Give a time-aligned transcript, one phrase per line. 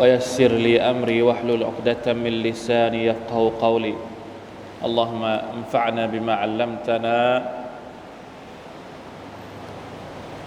[0.00, 3.94] ويسر لي أمري واحلل عقدة من لساني يفقه قولي.
[4.80, 7.18] اللهم انفعنا بما علمتنا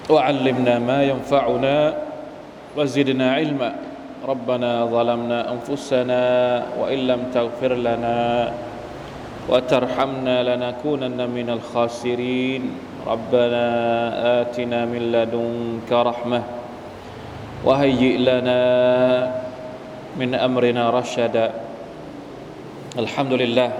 [0.09, 1.75] وعلمنا ما ينفعنا
[2.77, 3.71] وزدنا علما.
[4.25, 6.23] ربنا ظلمنا أنفسنا
[6.81, 8.53] وإن لم تغفر لنا
[9.49, 12.63] وترحمنا لنكونن من الخاسرين.
[13.07, 13.65] ربنا
[14.41, 16.41] آتنا من لدنك رحمة
[17.63, 18.63] وهيئ لنا
[20.20, 21.46] من أمرنا رشدا
[23.02, 23.70] الحمد لله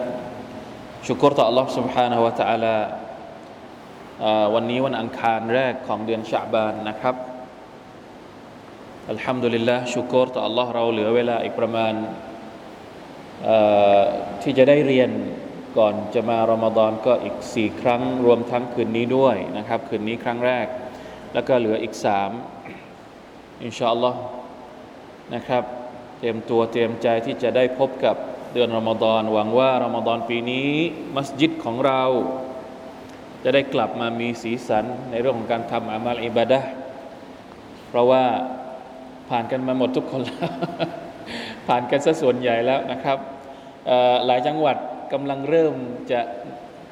[1.07, 2.77] ชุกรต่อ Allah سبحانه และ تعالى
[4.55, 7.15] วันนี้วันอังคารแรกของเดือนชาบานนะครับ
[9.11, 11.93] อัลฮัมดุลิลละชุกรต่อ Allah เราเหลือเวลาอีกประมาณ
[14.43, 15.11] ที่จะได้เรียน
[15.79, 20.67] ก่อนจะมารอมฎอนก็อีกสี่ครั้งรวมทั้งคืนนี้ด้วยนะครับคืนนี้ครั้งแรก
[21.35, 22.31] แล้วก็เหลืออีกสาม
[23.65, 24.21] อินชาอัลลอฮ์
[25.35, 25.82] นะครับ เต
[26.24, 28.16] รียมตัวเตรียมใจที่จะได้พบกับ
[28.54, 30.70] เดือนรอมฎอนหวังว่ารอมฎอนปีนี้
[31.16, 32.04] มัสยิดของเรา
[33.44, 36.60] จะได้กลับมามีสีสันในเรื่องของการทำอามัลอิบาดะ
[37.90, 38.24] เพราะว่า
[39.30, 40.52] ผ่านกันมาหมดทุกคนแล้ว
[41.68, 43.18] ผ่านกันซะส่วนใหญ่แล้วนะครับ
[44.26, 44.78] หลายจังหวัด
[45.14, 45.76] กำลังเริ่ม
[46.12, 46.22] จะ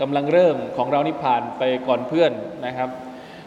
[0.02, 2.32] กำลังเริ่มของเรานี่ผ่านไปก่อนเพื่อน
[2.66, 2.90] นะครับ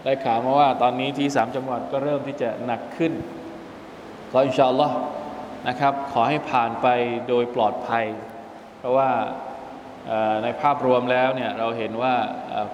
[0.05, 3.12] ได้ข่าวมาว่าตอนนี้ที่สามจังหวัดก็เริ่มที่จะหนักขึ้น
[4.32, 4.96] ก็อินชาอัลลอฮ์
[5.69, 6.87] นะครับ ขอให้ผ่านไป
[7.29, 8.07] โดยปลอดภัย
[8.79, 9.11] เพราะว่า
[10.42, 12.14] ในภาพรวมแล้วเนี่ยเราเห็นว่า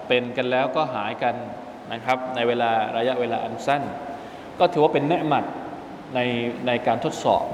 [0.07, 1.35] เป็นกันแล้วก็หายกัน
[1.93, 3.83] นะครับ ในเวลาระยะเวลาอันสั้น
[4.59, 5.45] ก็ถือว่าเป็นเนืหมัด
[6.15, 6.19] ใน
[6.67, 7.45] ในการทดสอบ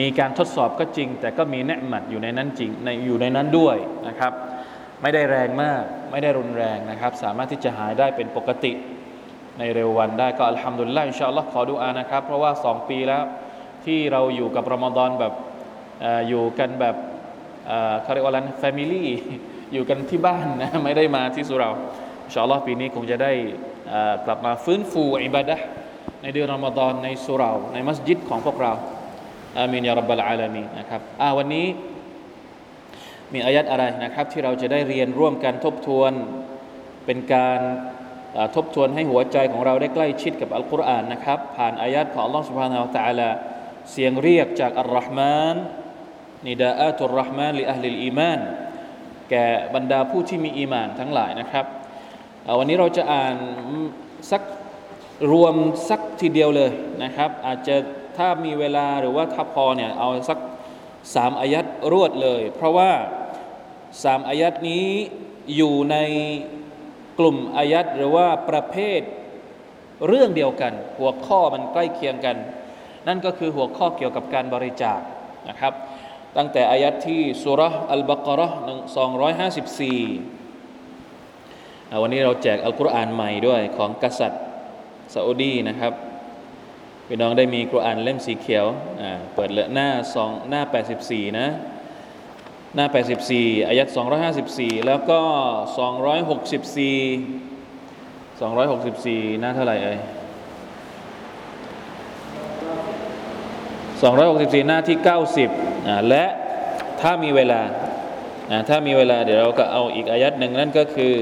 [0.00, 3.76] มีการทดสอบก็จริง แต่ก็มีเนืหมัดอยู่ในนั้นจริงในอยู่ในนั้นด้วย
[4.08, 4.32] นะครับ
[5.02, 8.72] ไม่ได้แรงมากไม่ได้รุนแรงนะครับ สามารถที่จะหายได้เป็นปกติ
[9.58, 13.22] ในเร็ววันได้ก็อัลฮัมดุลิลละอินชาอัลลอฮ์ขอดุอานะครับ เพราะว่าสองปีแล้ว
[13.84, 15.32] ที่เราอยู่กับรอมฎอนแบบ
[16.04, 16.96] ออยู่กันแบบ
[18.02, 19.08] เขาเรียกว่าอะไรแฟมิลี่
[19.72, 21.72] อยู่กันที่บ้านนะไม่ได้มาที่สุราอ
[22.26, 23.32] إن شاء اللهปีนี้คงจะได้
[24.26, 25.56] กลับมาฟื้นฟูอิบาดะ
[26.22, 28.72] ในเดือนรอมฎอนในสุราในมัสยิดของพวกเรา
[29.56, 31.66] آمين يا رب العالمينนะครับอ่าวันนี้
[33.32, 36.12] มีอายัดอะไรนะครับ ที่เราจะได้เรียนร่วมกันทบทวน
[37.06, 37.60] เป็นการ
[38.54, 43.28] ทบทวนให้หัวใจของเราได้ใกล้ชิดกับอัลกุรอานนะครับ ผ่านอายัดของอัลลอฮ์سبحانه وتعالى
[43.92, 45.56] เสียงเรียกจากอัลลอฮ์มาน
[46.46, 48.40] นิดาอัตุลรห์มานลิอัลลิลอีมาน
[49.30, 51.66] แก่บรรดาผู้ที่มีอีมานทั้งหลายนะครับ
[52.58, 53.36] วันนี้เราจะอ่าน
[54.30, 54.42] สัก
[55.32, 55.54] รวม
[55.88, 56.70] สักทีเดียวเลย
[57.02, 57.76] นะครับ อาจจะ
[58.16, 60.38] ถ้ามีเวลาหรือว่าถ้าพอเนี่ยเอาสัก
[61.14, 62.92] สามอายัดรวดเลย เพราะว่า
[64.04, 64.86] สามอายัดนี้
[65.56, 65.96] อยู่ใน
[67.18, 69.00] กลุ่มอายัดหรือว่าประเภท
[70.06, 72.36] เรื่องเดียวกัน หัวข้อมันใกล้เคียงกัน
[73.06, 75.00] นั่นก็คือหัวข้อเกี่ยวกับการบริจาค
[75.48, 75.72] นะครับ
[76.36, 77.60] ตั้งแต่อายัดที่สุร
[77.92, 80.00] อัลบากรหนึ่งสองร้อยห้าสิบสี่
[82.02, 84.42] วันนี้เราแจกอัลกุรอานใหม่ด้วยของกษัตริย์
[85.14, 85.92] ซาอุดีนะครับ
[87.06, 88.66] พี่น้องได้มีกุรอานเล่มสีเขียว
[89.34, 90.62] เปิดเลหน้าสองหน้า
[91.00, 91.46] 84 นะ
[92.74, 92.86] หน้า
[93.26, 93.88] 84อายัด
[94.36, 95.20] 254 แล้วก็
[96.18, 99.98] 264 264 หน้าเท่าไหร่เอ่ย
[103.97, 104.97] 264 หน้าที่
[105.53, 106.25] 90 และ
[107.01, 107.61] ถ้ามีเวลา
[108.69, 111.13] ถ้ามีเวลาเดี๋ยวเราก็เอาอีกอายัดหนึ่งนั่นก็คือ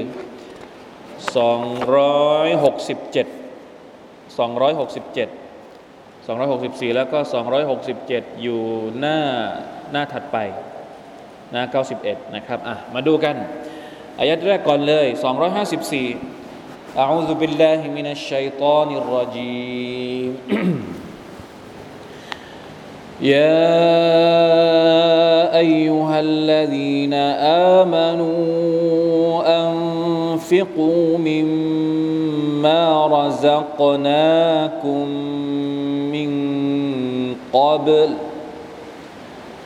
[1.34, 3.26] 267
[4.36, 5.28] 267
[6.26, 7.18] 264 แล้วก็
[7.80, 8.60] 267 อยู่
[8.98, 9.18] หน้า
[9.92, 10.38] หน้าถัดไป
[11.52, 11.62] หน้า
[11.98, 13.36] 91 นะครับอ่ะมาดูกัน
[14.18, 15.22] อายัดแรกก่อนเลย 254
[17.02, 20.30] أعوذ بالله من الشيطان الرجيم
[23.21, 23.57] يا
[25.57, 27.13] أيها الذين
[27.83, 28.27] آمنوا
[29.67, 35.07] أنفقوا مما رزقناكم
[36.11, 36.31] من
[37.53, 38.09] قبل.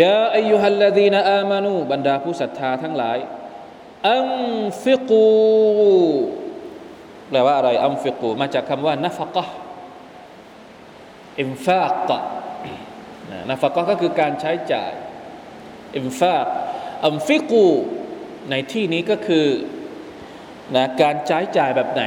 [0.00, 3.18] يا أيها الذين آمنوا บรรดาผู้ศรัทธาทั้งหลาย
[4.10, 4.28] อัม
[4.82, 5.26] ฟิกู
[7.28, 14.92] แปลว่าอะไร أنفقوا มาจากคำว่า نفقة إنفاق نفقة ก็คือการใช้จ่าย
[15.96, 16.46] อิมฟาก
[17.06, 17.66] อัมฟิกู
[18.50, 19.46] ในที่นี้ก็คือ
[20.74, 22.04] นะการใช้จ่ายแบบไหน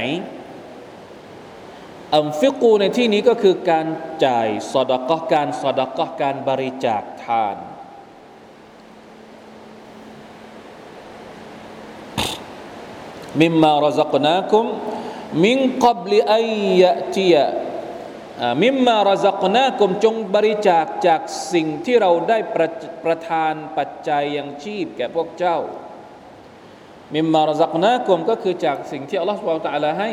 [2.15, 3.85] อัมฟิกูในที่นี้ก็คือการ
[4.25, 7.55] จ่ายสอดกะการสอดกะการบริจาคทาน
[13.41, 14.65] มิมมารซักนาคุม
[15.43, 16.49] มิงกับลิอัย
[16.81, 17.35] ยะตีย
[18.63, 21.21] มิมมารซักนาคุมจงบริจาคจาก
[21.53, 22.69] สิ่งที่เราได้ประ
[23.03, 25.57] ประทานปัจจัยยังชีพแก่พวกเจ้า
[27.15, 30.11] มิมมารซักนาคุมก็คือจากสิ่งที่อัลลอฮฺสุบไบร์ตะลาให้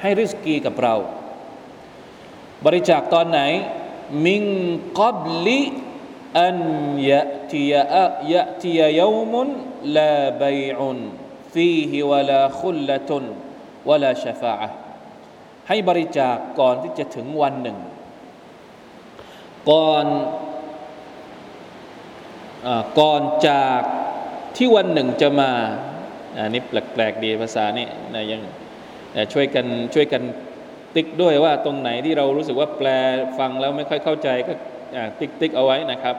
[0.00, 0.94] ให้ริสกีกับเรา
[2.64, 3.40] บริจาคตอนไหน
[4.26, 4.44] มิง
[4.98, 5.60] กับลิ
[6.40, 6.58] อัน
[7.10, 7.22] ยะ
[7.52, 9.00] ตียะยะตียะย
[9.32, 9.48] มุน
[9.96, 10.98] ลาบัยอุน
[11.52, 13.24] ฟีฮิวลาคุลละตุน
[13.88, 14.54] วลาชฟา
[15.68, 17.78] ให้บริจาคก่อนที่จะถึงวันหนึ่ง
[19.70, 20.06] ก่อน
[22.66, 22.68] อ
[23.00, 23.80] ก่อนจาก
[24.56, 25.50] ที่วันหนึ่งจะมา
[26.36, 28.40] อันนี้แปลกๆดีภาษานี่นะยัง
[29.32, 30.22] ช่วยกันช่วยกัน
[30.94, 32.88] ติ๊กด้วยว่าตรงไหนที่เรารู้สึกว่าแปล
[33.38, 34.52] ฟังแล้วไม่ค่อยเข้าใจก็
[35.20, 36.16] ติ๊กติ๊กเอาไว้นะครับ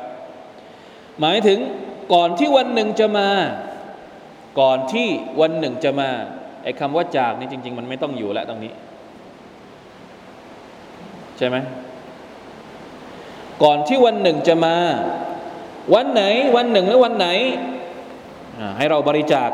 [1.19, 1.59] หมายถึง
[2.13, 3.29] ก่อนที่วันหนึ่งจะมา
[4.59, 5.07] ก่อนที่
[5.41, 6.09] วันหนึ่งจะมา
[6.63, 8.71] ไอ้คำว่าจากนี่จริง ๆ มันไม่ต้องอยู่แล้วตรงนี้
[11.37, 11.57] ใช่ไหม
[13.63, 14.75] ก่อนที่วันหนึ่งจะมา
[15.95, 16.23] วันไหน
[16.55, 17.27] วันหนึ่งหรือวันไหน
[18.77, 19.49] ให้เราบริจาค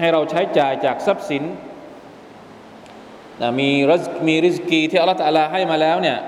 [0.00, 1.44] ให้เราใช้จ่ายจากทรัพย์สิน
[3.60, 6.18] มีรัสมีริสกีที่อัลลอฮฺให้มาแล้วเนี่ย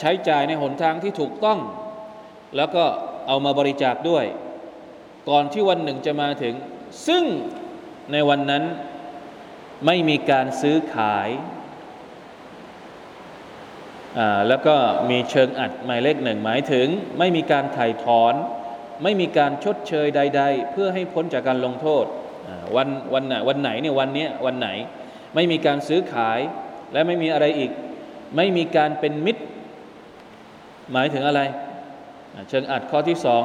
[0.00, 1.58] ใช้จ่ายในหนทางที่ถูกต้อง
[2.56, 2.84] แล้วก็
[3.26, 4.24] เอามาบริจาคด้วย
[5.30, 6.54] ก่อนที่วันหนึ่งจะมาถึง
[7.06, 7.22] ซึ่ง
[8.12, 8.64] ในวันนั้น
[9.86, 11.28] ไม่มีการซื้อขาย
[14.48, 14.76] แล้วก็
[15.10, 16.86] มีเชิงอัดหมายเลขหนึ่งหมายถึง
[17.18, 18.34] ไม่มีการถ่ายถอน
[19.02, 22.04] ไม่มีการชดเชยใด ๆ เพื่อให้พ้นจากการลงโทษ
[22.76, 24.68] วันวันไหนวันไหนเนี่ยวันนี้วันไหน
[25.34, 26.38] ไม่มีการซื้อขาย
[26.92, 27.70] และไม่มีอะไรอีก
[28.36, 29.42] ไม่มีการเป็นมิตร
[30.92, 31.40] หมายถึงอะไร
[32.48, 33.42] เชิงอัดข้อที่สอง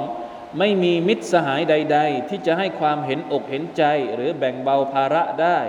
[0.59, 3.83] ไม่มีมิตรสหายใด ๆ ที่จะให้ความเห็นอกเห็นใจ
[4.15, 5.59] หรือแบ่งเบาภาระได้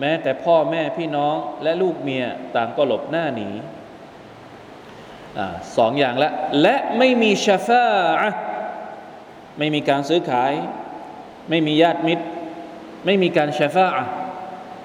[0.00, 2.24] แม้แต่พ่อแม่พี่น้องและลูกเมีย
[2.56, 3.50] ต่างก็หลบหน้าหนี
[5.38, 5.40] อ
[5.76, 6.30] สองอย่างละ
[6.62, 7.86] และไม่มีชาฟา
[9.58, 10.52] ไม่มีการซื้อขาย
[11.50, 12.24] ไม่มีญาติมิตร
[13.04, 13.86] ไม่มีการชาฟา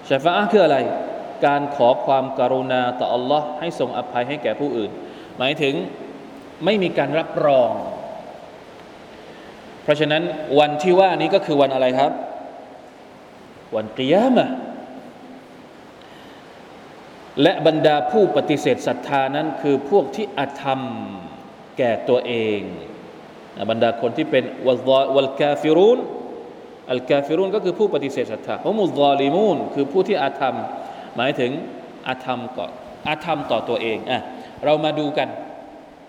[0.10, 0.78] ชาฟาคืออะไร
[1.46, 4.92] การขอความกรุณาต่ออัลลอฮ์ให้ทรงอภัยให้แก่ผู้อื่น
[5.38, 5.76] หมายถึง
[6.66, 7.72] ไม่มีการรับรอง
[9.88, 10.24] เพราะฉะนั้น
[10.60, 12.12] วันที่ว่านี้ก็คือวันอะไรครับ
[13.76, 14.46] วันกิยามะ
[17.42, 20.82] และบรรดาผู้ปฏิเสธศรัทธานั้นคือพวกที่อาธรรม
[21.78, 22.60] แก่ตัวเอง
[23.70, 24.44] บรรดาคนที่เป็น
[25.16, 26.00] วัลกาฟิรุน
[26.92, 30.56] อัลกาฟิรุนก็คือผู้ปฏิเสธศรัทธาฮมุลลอลิมูนคือผู้ที่อาธรรม
[31.16, 31.52] หมายถึง
[32.08, 32.66] อาธรรมก่อ
[33.08, 34.22] อาธรรมต่อตัวเองอะ
[34.66, 35.28] เรามาดูกัน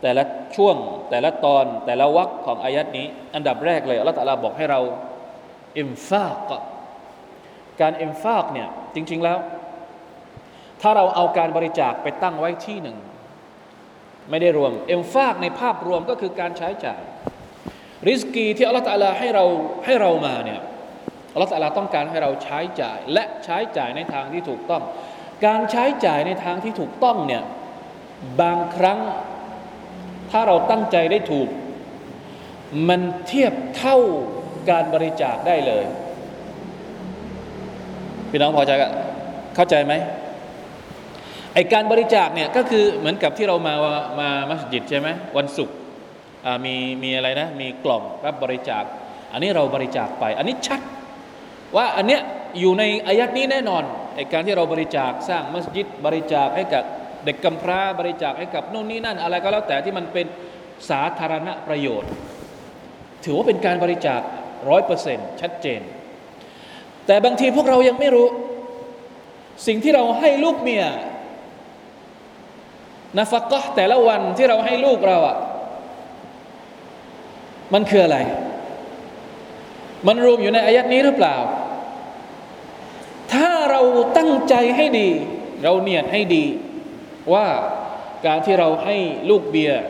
[0.02, 0.22] แต่ละ
[0.56, 0.76] ช่วง
[1.10, 4.80] แต่ละตอนแต่ละวรรคของอายัดนี้ อันดับแรกเลยอัลลอฮฺตะลาบอกให้เรา
[5.78, 6.50] อิมฟาก
[7.80, 9.38] การอิมฟากเนี่ยจริง ๆแล้ว
[10.80, 12.96] ถ้าเราเอาการบริจาคไปตั้งไว้ที่หนึ่ง
[14.30, 17.00] ไม่ได้รวมอิมฟากในภาพรวมก็คือการใช้จ่าย
[18.08, 19.44] ริสกีที่อัลลอฮฺตะลาให้เรา
[19.84, 20.60] ให้เรามาเนี่ย
[21.32, 24.82] อัลลอฮฺตะลาต้องการให้เราใช้จ่าย และใช้จ่ายในทางที่ถูกต้อง
[25.46, 27.42] การใช้จ่ายในทางที่ถูกต้องเนี่ย
[28.40, 28.98] บางครั้ง
[30.30, 31.48] ถ้าเราตั้งใจได้ถูก
[32.88, 33.98] มันเทียบเท่า
[34.70, 35.84] การบริจาคได้เลย
[38.30, 38.76] พี่น้องพอใจะ
[39.54, 39.94] เข้าใจไหม
[41.54, 43.74] ไอการบริจาคเนี่ยก็คือเหมือนกับที่เรามา
[44.20, 45.76] มามัสยิดใช่ไหมวันศุกร์
[46.64, 48.84] มีมีอะไรนะ มีกล่องรับบริจาค
[49.32, 50.80] อันนี้เราบริจาคไป อันนี้ชัด
[51.76, 52.20] ว่าอันเนี้ย
[52.60, 53.82] อยู่ในอายัดนี้แน่นอน
[54.14, 56.84] ไอการที่เราบริจาคสร้างมัสยิดบริจาคให้กับ
[57.24, 60.26] เด็กกำพร้าบริจาคให้กับโน่นนี่นั่น อะไรก็แล้วแต่ที่มันเป็น
[60.90, 62.10] สาธารณประโยชน์
[63.24, 64.20] ถือว่าเป็นการบริจาค
[64.68, 65.80] ร้อยเปอร์เซ็นต์ชัดเจน
[67.06, 68.28] แต่บางทีพวกเรายังไม่รู้
[69.66, 70.84] สิ่งที่เราให้ลูกเมีย
[73.16, 75.36] นาฟักก็แต่ละวันที่เราให้ลูกเราอะ่ะ
[77.74, 78.18] มันคืออะไร
[80.06, 81.36] มันรวมอยู่ในอายัดนี้หรือเปล่า
[83.32, 83.82] ถ้าเรา
[84.16, 85.08] ตั้งใจให้ดี
[85.62, 86.44] เราเนียดให้ดี
[87.34, 87.48] ว่า
[88.26, 88.96] การที่เราให้
[89.30, 89.82] ลูกเบียร์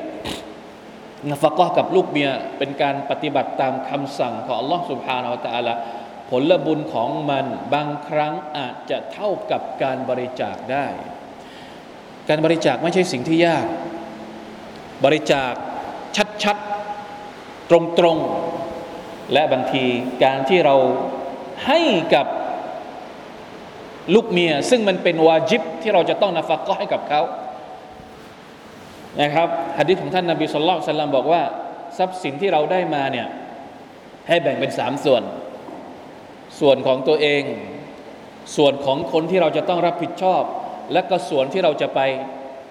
[1.31, 5.75] นฟะกอกับลูกเบียร์เป็นการปฏิบัติตามคำสั่งของอัลลอฮ์สุบฮานาอัลตะลา
[6.31, 10.87] ผลบุญของมันบางครั้งอาจจะเท่ากับการบริจาคได้
[12.29, 13.67] การบริจาคไม่ใช่สิ่งที่ยาก
[15.05, 15.53] บริจาค
[16.45, 17.73] ชัดๆต
[18.05, 19.85] รงๆ และบางที
[20.25, 20.77] การที่เรา
[21.67, 21.81] ให้
[22.15, 22.27] กับ
[24.15, 27.21] ลูกเมีย ซึ่งมันเป็นวาจิบที่เราจะต้องนฟักก็ให้กับเขา
[29.21, 29.49] นะครับ
[29.79, 31.43] ฮะดิษของท่านนาบีสุลต่านลลับอกว่า
[31.99, 33.29] ทรัพย์สินที่เราได้มาเนี่ย
[34.29, 35.23] ให้แบ่งเป็นสามส่วน
[36.61, 37.43] ส่วนของตัวเอง
[38.57, 40.43] ส่วนของคนที่เราจะต้องรับผิดชอบ
[40.93, 42.01] และก็ส่วนที่เราจะไป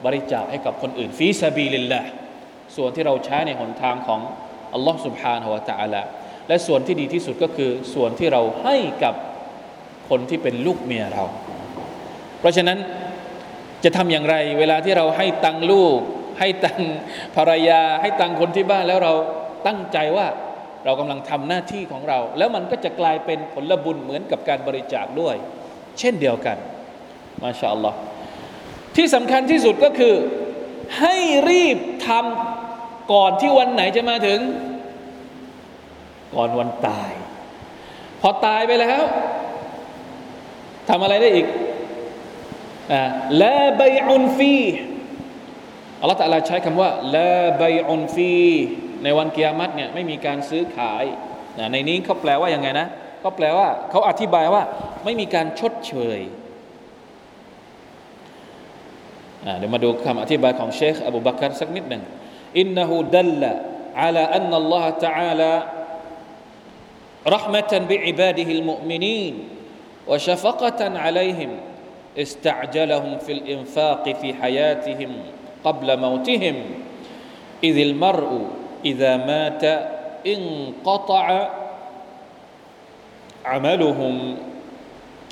[0.05, 2.01] บริจาคให้กับคนอื่นฟีซาบีลินละ
[2.75, 4.21] ส่วนที่เราใช้ในหนทางของ
[4.73, 6.01] อัลลอฮ์สุบฮานฮวะตาอัลละ
[6.47, 9.13] และส่วนที่ดีที่สุดก็คือส่วนที่เราให้กับ
[10.09, 11.23] คนที่เป็นลูกเมียเรา
[12.39, 12.77] เพราะฉะนั้น
[13.83, 15.99] จะทำอย่างไร เวลาที่เราให้ตังลูก
[16.39, 16.81] ให้ตัง
[17.35, 19.13] ภรรยา ให้ตังคนที่บ้านแล้วเรา
[19.67, 20.27] ตั้งใจว่า
[20.85, 25.35] เรากำลังทำหน้าที่ของเรา แล้วมันก็จะกลายเป็นผลบุญเหมือนกับการบริจาคด้วย
[25.99, 26.57] เช่นเดียวกัน
[27.41, 27.97] มาชาอัลลอฮ์
[28.95, 30.15] ที่สำคัญที่สุดก็คือ
[30.99, 31.15] ให้
[31.49, 34.39] รีบทำก่อนที่วันไหนจะมาถึง
[36.35, 37.11] ก่อนวันตาย
[38.21, 39.01] พอตายไปแล้ว
[40.88, 41.46] ทำอะไรได้อีก
[42.92, 43.02] อ่า
[43.42, 44.56] ละใบอุนฟี
[46.00, 48.34] อัลลอฮฺตะลาใช้คำว่าละใบอุนฟี
[49.02, 51.04] ในวันกิยามัตเนี่ยไม่มีการซื้อขาย
[51.58, 52.88] นะในนี้เขาแปลว่ายังไงนะ
[53.20, 54.62] เขาแปลว่าเขาอธิบายว่า
[55.04, 56.20] ไม่มีการชดเชย
[59.58, 62.02] เดี๋ยวมาดูคำอธิบายของเชคอบูบักรสักนิดหนึ่ง
[62.58, 63.52] อินนหูดัลละ
[64.02, 65.52] على أن الله تعالى
[67.26, 69.34] رحمة بعباده المؤمنين
[70.09, 71.49] وشفقة عليهم
[72.17, 75.11] استعجلهم في الإنفاق في حياتهم
[75.63, 76.55] قبل موتهم.
[77.63, 78.41] إذ المرء
[78.85, 79.63] إذا مات
[80.27, 81.49] انقطع
[83.45, 84.35] عملهم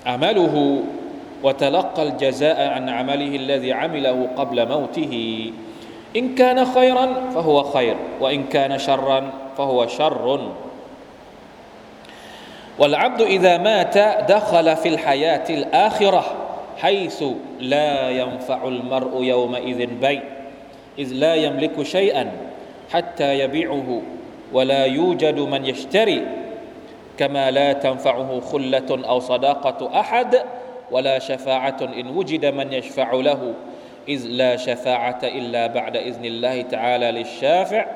[0.05, 0.83] عمله
[1.43, 5.13] وتلقى الجزاء عن عمله الذي عمله قبل موته.
[6.15, 10.51] إن كان خيرا فهو خير وإن كان شرا فهو شر.
[12.78, 13.98] والعبد إذا مات
[14.30, 16.24] دخل في الحياة الآخرة
[16.78, 17.24] حيث
[17.60, 20.22] لا ينفع المرء يومئذ بيع
[20.98, 22.32] إذ لا يملك شيئا
[22.92, 24.02] حتى يبيعه
[24.52, 26.26] ولا يوجد من يشتري
[27.18, 30.42] كما لا تنفعه خلة أو صداقة أحد
[30.90, 33.54] ولا شفاعة إن وجد من يشفع له
[34.08, 37.86] إذ لا شفاعة إلا بعد إذن الله تعالى للشافع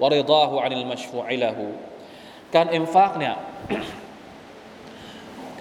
[0.00, 1.56] ورضاه عن المشفوع له
[2.52, 3.34] كان إنفاق เนี่ย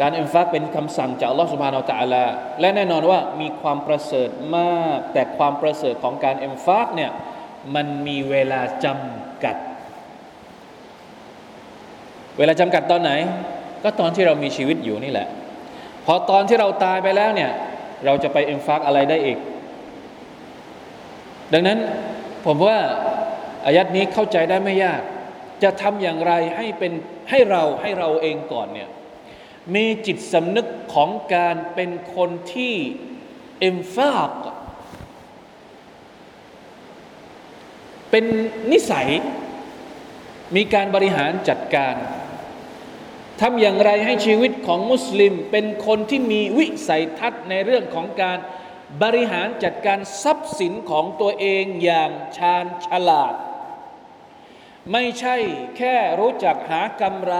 [0.00, 2.24] การอินฟักเป็นคำสั่งจากอัลลอฮฺสุบฮานาอัลตะลา
[2.60, 7.10] และแน่นอนว่ามีความประเสริฐมาก แต่ความประเสริฐของการอินฟักเนี่ย
[7.74, 9.56] มันมีเวลาจำกัด
[12.38, 13.12] เวลาจำกัดตอนไหน
[13.82, 15.28] ก็ตอนที่เรามีชีวิตอยู่นี่แหละ
[16.06, 17.50] พอตอนที่เราตายไปแล้วเนี่ย
[18.04, 19.38] เราจะไปอินฟักอะไรได้อีก
[21.52, 21.78] ดังนั้น
[22.46, 22.78] ผมว่า
[23.66, 25.00] อายัดนี้เข้าใจได้ไม่ยาก
[25.62, 26.92] จะทำอย่างไรให้เป็น
[27.30, 28.88] ให้เราให้เราเองก่อนเนี่ย
[29.74, 32.74] มีจิตสำนึกของการเป็นคนที่
[33.60, 34.32] เอ็มฟาก
[38.10, 38.24] เป็น
[38.72, 39.08] นิสัย
[40.56, 41.94] มีการบริหารจัดการ
[43.40, 48.38] ทำอย่างไรให้ชีวิตของมุสลิม เป็นคนที่มีวิสัยทัศน์ในเรื่องของการ
[49.02, 53.34] บริหารจัดการทรัพย์สินของตัวเองอย่างชาญฉลาด
[54.92, 55.36] ไม่ใช่
[55.76, 57.34] แค่รู้จักหากำไร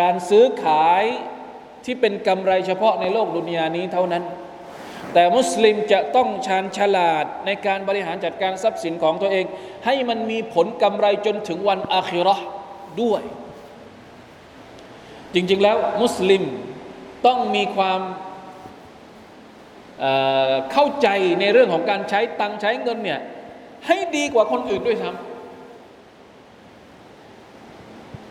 [0.00, 1.04] การซื้อขาย
[1.84, 4.24] ที่เป็นกำไรเฉพาะในโลกดุนยานี้เท่านั้น
[5.12, 9.44] แต่มุสลิมจะต้องชาญฉลาดในการบริหารจัดการทรัพย์สินของตัวเอง
[9.84, 12.36] ให้มันมีผลกำไรจนถึงวันอาคิรอ
[13.02, 13.22] ด้วย
[15.34, 16.42] จริงๆแล้วมุสลิม
[17.26, 18.00] ต้องมีความ
[20.00, 21.08] เเข้าใจ
[21.40, 23.20] ในเรื่องของการใช้ตังใช้เงินเนี่ย
[23.86, 25.25] ให้ดีกว่าคนอื่นด้วยซ้ำ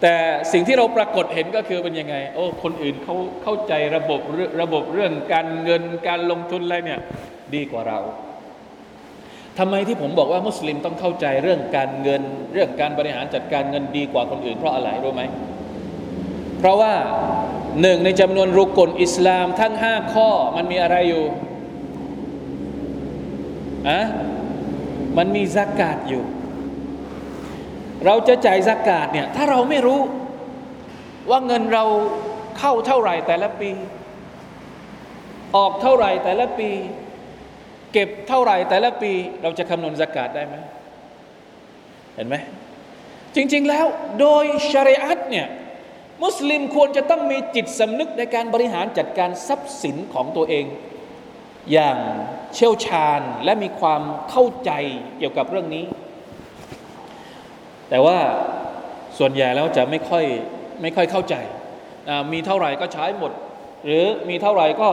[0.08, 0.20] แต่
[0.54, 4.22] สิ่งที่เราปรากฏเห็นก็คือเป็นยังไง โอ้คนอื่นเขาเข้าใจระบบ
[4.62, 7.02] ระบบเรื่องการเงินการลงทุนอะไรเนี่ย
[7.56, 8.00] ดีกว่าเรา
[9.60, 12.22] ทำไมที่ผมบอกว่ามุสลิมต้องเข้าใจเรื่องการเงิน
[12.54, 15.24] เรื่องการบริหารจัดการเงินดีกว่าคนอื่น เพราะอะไรรู้ไหม
[16.60, 16.94] เพราะว่า
[17.82, 21.26] หนึ่งในจำนวนรุกลอิสลามทั้งห้าข้อมันมีอะไรอยู่
[23.90, 24.02] อะ
[25.18, 26.24] มันมีสกาดอยู่
[28.06, 30.02] เราจะจ่ายสกาดเนี่ยถ้าเราไม่รู้
[31.30, 31.86] ว่าเงินเรา
[32.60, 33.70] เข้าเท่าไหร่แต่ละปี
[35.56, 36.70] ออกเท่าไหร่แต่ละปี
[37.94, 39.12] เก็บเท่าไหร่แต่ละปี
[39.44, 40.56] เราจะคำนวณสกาดได้ไหม
[42.16, 42.36] เห็นไหม
[43.36, 43.86] จริง ๆ แล้ว
[44.20, 45.48] โดยชริอัตเนี่ย
[46.24, 50.66] มุสลิมควรจะต้องมีจิตสำนึกในการบริหารจัดการทรัพย์สินของตัวเอง
[51.72, 51.98] อย่าง
[52.54, 54.72] เชี่ยวชาญและมีความเข้าใจ
[55.18, 55.84] เกี่ยวกับเรื่องนี้
[57.90, 58.18] แต่ว่า
[59.18, 60.26] ส่วนใหญ่แล้วจะไม่ค่อย
[60.82, 61.36] ไม่ค่อยเข้าใจ
[62.34, 63.32] มีเท่าไหร่ก็ใช้หมด
[63.86, 64.90] หรือมีเท่าไหร่ก็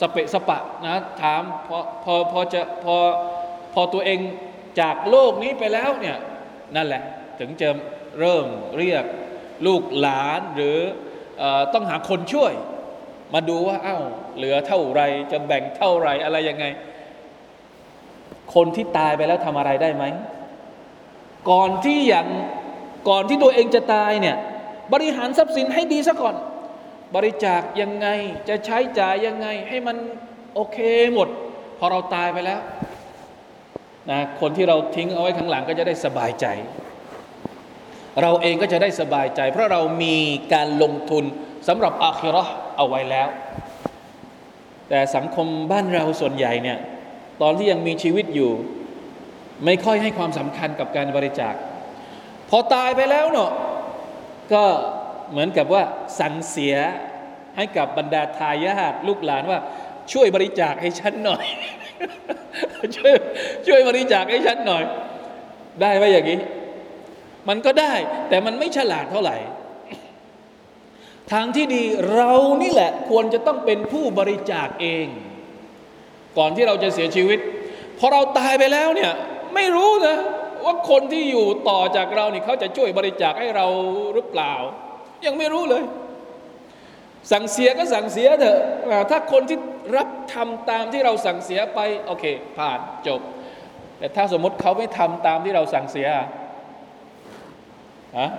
[0.00, 2.96] สเปะสปะนะถามพอพอพอจะพอ
[3.74, 4.18] พอตัวเอง
[4.80, 6.16] จากโลกนี้ไปแล้วเนี่ย
[6.76, 7.02] นั่นแหละ
[7.38, 7.68] ถึงจะ
[8.20, 8.46] เริ่ม
[8.78, 9.04] เรียก
[9.66, 10.78] ลูกหลานหรือ
[11.42, 12.52] อต้องหาคนช่วย
[13.34, 14.02] มาดูว่าอา้าว
[14.36, 16.64] เหลือเท่าไรจะแบ่งเท่าไรอะไรยังไง
[18.54, 20.04] คนที่ตายไปแล้วทำอะไรได้ไหม
[21.50, 22.26] ก่อนที่อย่าง
[23.08, 24.36] ก่อนที่ตัวเองจะตายเนี่ย
[24.92, 26.34] บริหารทรัพย์สินให้ดีซะก่อน
[27.16, 28.08] บริจาคยังไง
[28.48, 29.96] จะใช้จ่ายยังไงให้มัน
[30.54, 30.78] โอเค
[31.14, 31.28] หมด
[31.78, 32.60] พอเราตายไปแล้ว
[34.10, 36.46] นะคนที่เราทิ้งเอาไว้ข้างหลังก็จะได้สบายใจ
[38.22, 40.16] เราเองก็จะได้สบายใจ เพราะเรามี
[40.52, 41.24] การลงทุน
[41.68, 42.44] สำหรับอาคิรอ
[42.76, 43.28] เอาไว้แล้ว
[44.88, 46.78] แต่สังคมบ้านเราส่วนใหญ่เนี่ย
[47.42, 48.50] ตอนที่ยังมีชีวิตอยู่
[49.64, 51.54] ไม่ค่อยให้ความสำคัญกับการบริจาค
[52.50, 53.52] พอตายไปแล้วเนาะ
[54.52, 54.64] ก็
[55.30, 55.82] เหมือนกับว่า
[56.20, 56.76] สั่งเสีย
[57.56, 59.58] ให้กับบรรดาทายาทลูกหลานว่า
[60.12, 61.44] ช่วยบริจาคให้ฉันหน่อย
[62.96, 63.12] ช่วย
[63.66, 64.84] ช่วยบริจาคให้ฉันหน่อย
[65.80, 66.38] ได้ไหมอย่างนี้
[67.48, 67.94] มันก็ได้
[68.28, 69.36] แต่มันไม่ฉลาดเท่าไหร่
[71.32, 71.82] ทางที่ดี
[72.14, 75.06] เรานี่แหละ ควรจะต้องเป็นผู้บริจาคเอง
[76.38, 77.38] ก่อนที่เราจะเสียชีวิต
[77.98, 79.12] พอเราตายไปแล้วเนี่ย
[79.54, 80.16] ไม่รู้นะ
[80.64, 83.66] ว่าคนที่อยู่ต่อจากเรานี่เขาจะช่วยบริจาคให้เรา
[84.14, 84.54] หรือเปล่า
[85.26, 85.84] ยังไม่รู้เลย
[87.32, 88.58] สั่งเสียก็สั่งเสียเถอะ
[89.10, 89.58] ถ้าคนที่
[89.96, 92.24] รับทำตามที่เราสั่งเสียไปโอเค
[92.56, 93.20] ผ่านจบ
[93.98, 96.08] แต่ถ้าสมมติเขาไม่ทำตามที่เราสั่งเสีย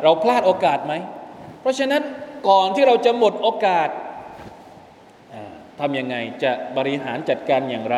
[0.03, 0.93] เราพลาดโอกาสไหม
[1.61, 2.03] เพราะฉะนั้น
[2.49, 3.89] ก่อนที่เราจะหมดโอกาส
[5.79, 7.97] ทำยังไงจะบริหารจัดการอย่างไร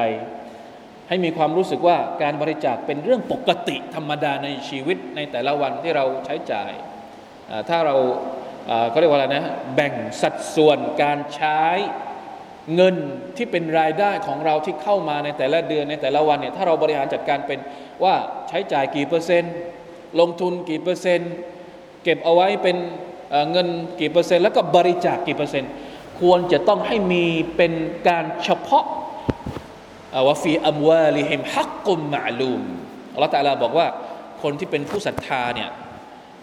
[1.12, 6.72] ให้มีความรู้สึกว่าการบริจาคเป็นเรื่องปกติธรรมดาในชีวิตในแต่ละวันที่เราใช้จ่าย
[7.70, 7.96] ถ้าเรา
[8.90, 9.46] เขาเรียกว่าอะไรนะ
[9.76, 11.62] แบ่งสัดส่วนการใช้
[12.76, 12.96] เงิน
[13.38, 17.60] ที่เป็นรายได้ของเราที่เข้ามาในแต่ละเดือนในแต่ละวันเนี่ยถ้าเราบริหารจัดการเป็น
[18.04, 18.16] ว่า
[18.50, 19.54] ใช้จ่ายกี่เปอร์เซ็นต์
[20.20, 21.32] ลงทุนกี่เปอร์เซ็นต์
[22.04, 22.78] เก็บเอาไว้เป็น
[23.52, 23.68] เงิน
[24.00, 25.72] กี่เปอร์เซ็นต์ แล้วก็บริจาคกี่เปอร์เซ็นต์
[26.22, 27.26] ควรจะต้องให้มี
[27.58, 27.74] เป็น
[28.08, 28.86] การเฉพาะ
[30.28, 32.62] ว่าฟีอัมวาลิฮิมฮักกุมมาลูม
[33.14, 33.88] อัลลอฮฺตาลาบอกว่า
[34.42, 35.70] คนที่เป็นผู้ศรัทธาเนี่ย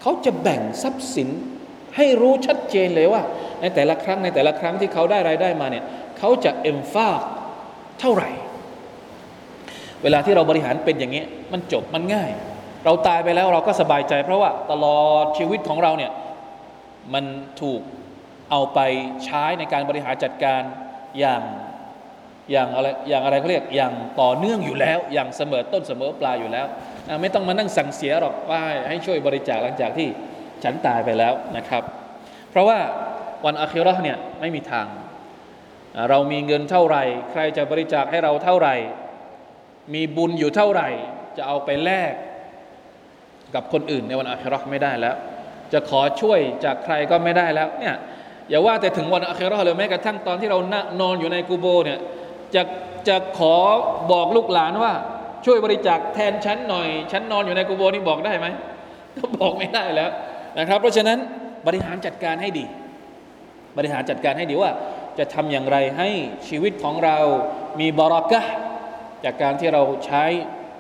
[0.01, 1.29] เขาจะแบ่งทรัพย์สิน
[1.97, 3.23] ให้รู้ชัดเจนเลยว่า
[3.61, 5.85] ในแต่ละครั้งในแต่ละครั้งที่เขาได้รายได้มาเนี่ย
[6.19, 7.21] เขาจะเอ็มฟาก
[8.01, 8.31] เท่าไหร่
[10.03, 12.31] เวลาที่เราบริหารเป็นอย่างนี้ มันจบมันง่าย
[12.85, 16.13] เราตายไปแล้วเราก็สบายใจ เพราะว่าตลอดชีวิตของเราเนี่ย
[17.15, 17.25] มัน
[17.61, 17.81] ถูก
[18.51, 18.79] เอาไป
[19.25, 20.63] ใช้ในการบริหารจัดการ
[21.19, 21.43] อย่าง
[22.53, 26.67] อย่างอะไรอย่างอะไรเขาเรียกอย่างต่อเนื่องอยู่แล้ว อย่างเสมอต้นเสมอปลายอยู่แล้ว
[27.21, 30.09] ไม่ต้องมานั่งสั่งเสียหรอกว่าให้ช่วยบริจาคหลังจากที่
[30.65, 31.83] ฉันตายไปแล้วนะครับ
[32.51, 32.79] เพราะว่า
[33.45, 34.87] วันอาคิรอเนี่ยไม่มีทาง
[36.11, 38.75] เรามีเงินเท่าไหร่ ใครจะบริจาคให้เราเท่าไหร่
[39.95, 40.89] มีบุญอยู่เท่าไหร่
[41.37, 42.13] จะเอาไปแลก
[43.55, 45.17] กับคนอื่นในวันอาคราไม่ได้แล้ว
[45.73, 47.97] จะขอช่วยจากใครก็ไม่ได้แล้วเนี่ย
[48.51, 50.59] อย่าว่าแต่ถึงวันอาคิเราะฮ์เลยแม้กระทั่งตอนที่เรา
[51.01, 51.99] นอนอยู่ในกูโบเนี่ย
[52.55, 52.63] จะ
[53.09, 53.55] จะขอ
[54.13, 54.93] บอกลูกหลานว่า
[55.47, 58.47] ช่วยบริจาคแทนฉันหน่อย ฉันนอนอยู่ในกูโบนี่บอกได้ไหม
[59.17, 60.11] ก็บอกไม่ได้แล้ว
[60.59, 61.19] นะครับ เพราะฉะนั้น
[61.67, 62.65] บริหารจัดการให้ดี
[63.77, 64.71] บริหารจัดการให้ดีว่า
[65.19, 66.09] จะทำอย่างไรให้
[66.49, 67.19] ชีวิตของเรา
[67.81, 68.43] มีบารักะ
[69.25, 70.25] จากการที่เราใช้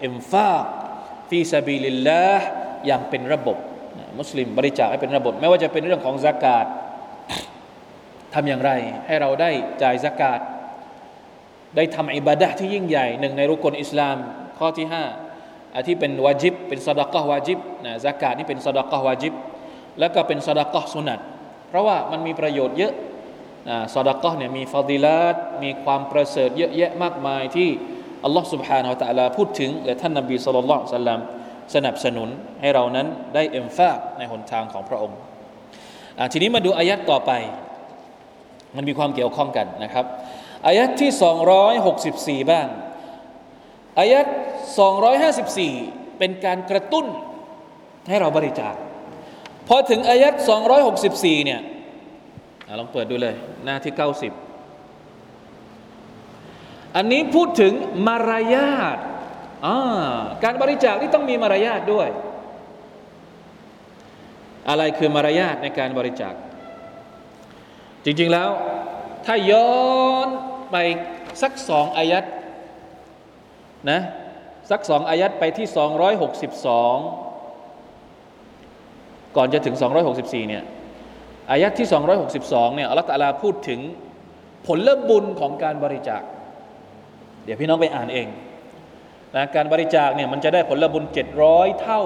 [0.01, 2.47] إنفاق في سبيل الله
[2.87, 3.57] อย่างเป็นระบบ
[4.19, 6.67] มุสลิมบริจาคให้เป็นระบบ ไม่ว่าจะเป็นเรื่องของสากาศ
[8.35, 8.71] ทำอย่างไร
[9.07, 9.51] ให้เราได้
[9.83, 10.41] จ่ายสากาศ
[11.76, 14.18] ได้ทำอิบาดะที่ยิ่งใหญ่หนึ่งในรุกลอิสลาม
[14.60, 15.04] ข้อที่ห้า
[15.88, 19.34] ที่เป็นวาจิบ เป็นสดากะวาจิบนะสากาศนี่เป็นสดากะวาจิบ
[20.00, 21.20] แล้วก็เป็นสดากะสุนัต
[21.70, 22.94] เพราะว่ามันมีประโยชน์เยอะ
[23.94, 27.70] สดากะเนี่ยมีฟาดิลาตมีความประเสริฐเยอะแยะมากมายที่
[28.24, 31.20] อัลลอฮ์ سبحانه และ تعالى พูดถึงและท่านนบีสุลต่านสัลลัม
[31.76, 32.30] สนับสนุน
[32.62, 35.18] ให้เรานั้นได้เอ็มฟาในหนทางของพระองค์
[36.32, 37.32] ทีนี้มาดูอายัดต่อไป
[38.76, 40.06] มันมีความเกี่ยวข้องกันนะครับ
[40.67, 41.11] อายัดที่
[42.47, 42.67] 264 บ้าง
[43.99, 44.27] อายัด
[45.43, 47.07] 254 เป็นการกระตุ้น
[48.09, 48.75] ให้เราบริจาค
[49.69, 50.35] พอถึงอายัด
[50.91, 51.61] 264 เนี่ย
[52.79, 54.33] ลองเปิดดูเลย หน้าที่ 90
[56.97, 57.73] อันนี้พูดถึง
[58.07, 58.99] มารยาท
[60.45, 62.09] การบริจาคนี่ต้องมีมารยาทด้วย
[64.69, 66.35] อะไรคือมารยาทในการบริจาค
[68.05, 68.51] จริง ๆแล้ว
[69.27, 69.73] ถ้าย้อ
[70.27, 70.29] น
[70.73, 70.77] ไป
[71.43, 72.25] สักสองอายัด
[73.91, 74.01] นะ
[74.71, 75.77] สักสองอายัดไปที่ 262
[79.37, 79.77] ก่อนจะถึง
[80.13, 80.63] 264เนี่ย
[81.51, 81.89] อายัดที่
[82.33, 83.81] 262เนี่ยอัลลอฮฺตะลาพูดถึง
[84.67, 86.23] ผลบุญของการบริจาค
[87.45, 88.29] เดี๋ยวพี่น้องไปอ่านเอง
[89.37, 91.05] นะการบริจาคเนี่ยมันจะได้ผลบุญ
[91.43, 92.03] 700 เท่า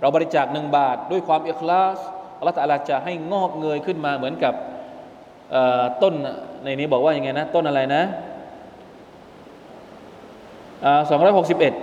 [0.00, 1.98] เราบริจาคหนึ่งบาทด้วยความเอิคลาส
[2.38, 4.54] อัลลอฮฺตะลาจะให้งอกเงยขึ้นมาเหมือนกับ
[6.02, 6.14] ต้น
[6.64, 8.02] ในนี้บอกว่าอย่างไงนะ ต้นอะไรนะ
[11.08, 11.74] สองร้อยหกสิบเอ็ด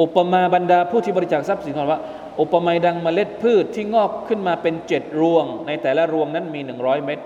[0.00, 2.00] อุปมาบรรดาผู้ที่บริจาคทรัพย์สินของว่า
[2.40, 7.18] อุปมาดังเมล็ดพืชที่งอกขึ้นมาเป็นเจ็ดรวง ในแต่ละรวงนั้นมีหนึ่งร้อยเม็ด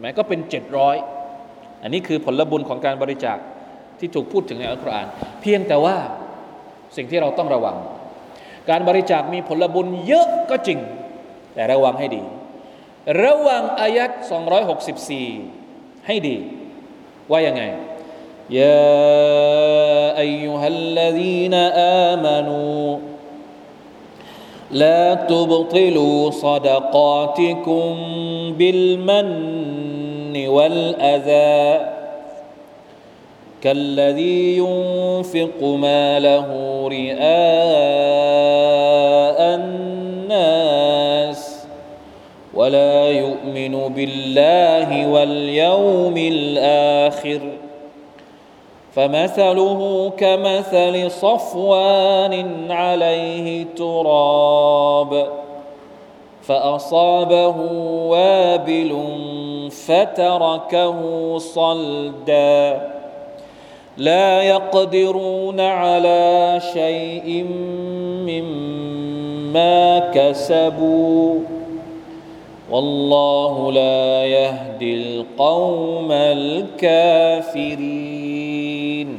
[0.00, 0.96] หมายก็เป็นเจ็ดร้อย
[1.82, 3.38] อันนี้คือผลบุญของการบริจาค
[3.98, 5.06] ที่ถูกพูดถึงในอัลกุรอาน
[5.40, 5.96] เพียงแต่ว่า
[6.96, 7.76] สิ่งที่เราต้องระวัง
[8.70, 10.78] การบริจาคมีผลบุญเยอะก็จริง
[11.54, 12.22] แต่ระวังให้ดี
[13.23, 14.11] ระวังอายัด
[15.29, 16.37] 264 ให้ดี
[17.31, 17.63] ว่ายังไง
[18.49, 21.53] يا أيها الذين
[22.07, 22.97] آمنوا
[24.71, 27.95] لا تبطلوا صدقاتكم
[28.57, 31.85] بالمن والأذى
[33.61, 36.47] كالذي ينفق ماله
[36.87, 38.30] رئاء
[42.62, 47.40] ولا يؤمن بالله واليوم الآخر
[48.94, 55.26] فمثله كمثل صفوان عليه تراب
[56.42, 57.56] فأصابه
[58.06, 58.92] وابل
[59.70, 60.98] فتركه
[61.38, 62.90] صلدا
[63.96, 67.44] لا يقدرون على شيء
[68.28, 71.61] مما كسبوا
[72.73, 79.09] والله لا يهدي القوم الكافرين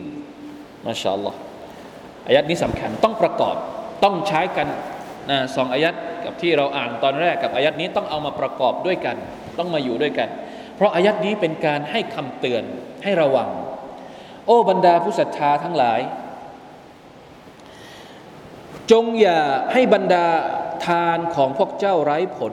[0.87, 1.35] ما شاء الله
[2.27, 3.57] อายัดนี้สำคัญต้องประกอบ
[4.05, 4.67] ต้องใช้กัน
[5.31, 9.17] นะสองอายัดกับที่เราอ่านตอนแรกกับอายัดนี้ต้องเอามาประกอบด้วยกัน
[9.59, 10.29] ต้องมาอยู่ด้วยกัน
[10.77, 12.65] เพราะอายัดนี้เป็นการให้คำเตือน
[13.05, 13.49] ให้ระวัง
[14.47, 16.01] โอ้บรรดาผู้ศรัทธาทั้งหลาย
[18.91, 19.41] จงอย่า
[19.73, 20.27] ให้บรรดา
[20.87, 22.53] ทานของพวกเจ้าไร้ผล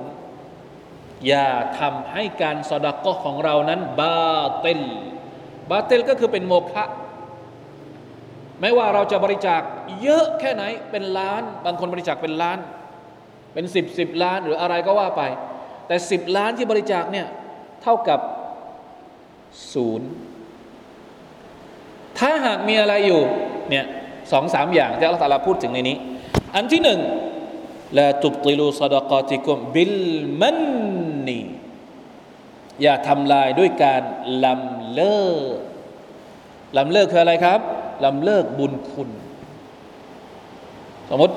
[1.28, 4.82] อย่าทำให้การสดกของเรานั้นบาเตล
[5.70, 6.84] บาเตลก็คือเป็นโมฆะ
[8.60, 9.60] ไม่ว่าเราจะบริจาค
[10.02, 12.58] เยอะแค่ไหนเป็นล้าน บางคนบริจาคเป็นล้าน
[13.52, 15.22] เป็นสิบสิบล้านหรืออะไรก็ว่าไป
[15.86, 17.26] แต่สิบล้านที่บริจาคเนี่ย
[17.82, 18.20] เท่ากับ
[19.72, 20.08] ศูนย์
[22.18, 23.22] ถ้าหากมีอะไรอยู่
[23.70, 23.84] เนี่ย
[24.32, 25.96] สองสามอย่างที่อัลลอฮฺพูดถึงในนี้
[26.56, 27.00] อันที่หนึ่ง
[27.98, 29.94] ละตุบติลูซาดกาติกุมบิล
[30.40, 30.58] มัน
[31.28, 31.40] นี
[32.82, 34.02] อย่าทำลายด้วยการ
[34.44, 35.22] ลำเลิ
[35.54, 35.56] ก
[36.76, 37.60] ลำเลิกคืออะไรครับ
[38.04, 39.10] ลำเลิกบุญคุณ
[41.08, 41.36] สมมติ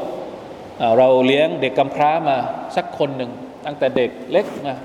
[0.97, 2.37] เราเลี้ยงเด็กกำพร้ามา
[2.75, 3.31] สักคนหนึ่ง
[3.65, 4.75] ตั้งแต่เด็กเล็กมา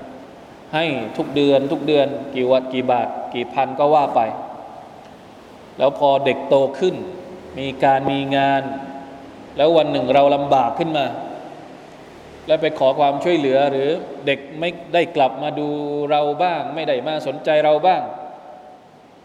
[0.73, 0.85] ให้
[1.17, 4.21] ทุกเดือนทุกเดือน กี่วัดกี่บาท กี่พันก็ว่าไป
[5.77, 6.95] แล้วพอเด็กโตขึ้น
[7.59, 8.61] มีการมีงาน
[9.57, 11.05] แล้ววันหนึ่งเราลำบากขึ้นมา
[12.49, 13.89] แล้วไปขอความช่วยเหลือหรือ
[14.25, 15.67] เด็กไม่ได้กลับมาดู
[16.11, 18.01] เราบ้าง ไม่ได้มาสนใจเราบ้าง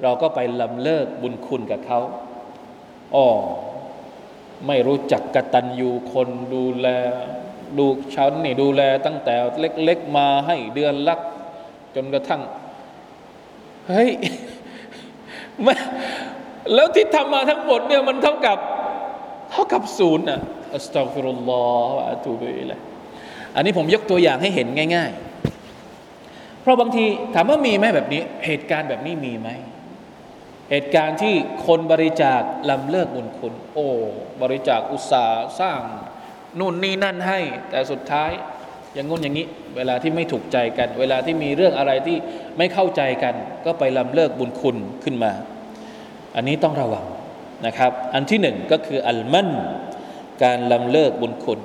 [0.02, 2.00] เราก็ไปลำเลิกบุญคุณกับเขา
[3.14, 3.26] อ๋อ
[4.66, 6.88] ไม่รู้จักกตัญญูคนดูแล
[7.78, 11.20] ดูฉันนี่ดูแลตั้งแต่เล็ก ๆ มาให้เดือนลัก
[11.94, 12.42] จนกระทั่ง
[13.88, 14.10] เฮ้ย
[16.74, 18.58] แล้วที่ทำมาทั้งหมดเนี่ยมันเท่ากับ
[19.50, 20.40] เท่ากับศูนย์อะ
[20.76, 22.80] อัสตัฟิรุลลอฮฺอะตูบิอิลัย
[23.54, 25.12] อันนี้ผมยกตัวอย่างให้เห็นง่าย
[25.86, 29.48] ๆ เพราะบางทีถามว่ามีไหมแบบนี้ เหตุการณ์แบบนี้มีไหม
[30.70, 31.34] เหตุการณ์ที่
[31.66, 33.88] คนบริจาคลำเลิกบุญคุณ โอ้
[34.42, 35.80] บริจาคอุตสาห์สร้าง
[36.58, 37.40] นู่นนี่นั่นให้
[37.70, 38.30] แต่สุดท้าย
[38.94, 42.16] อย่างงุนอย่างนี้ เวลาที่ไม่ถูกใจกัน เวลาที่มีเรื่องอะไรที่
[42.58, 43.34] ไม่เข้าใจกัน
[43.66, 45.32] ก็ไปลำเลิกบุญคุณขึ้นมา
[46.36, 47.06] อันนี้ต้องระวัง
[47.66, 49.50] นะครับ อันที่หนึ่งก็คืออัลมัน
[50.42, 51.60] การลำเลิกบุญคุณ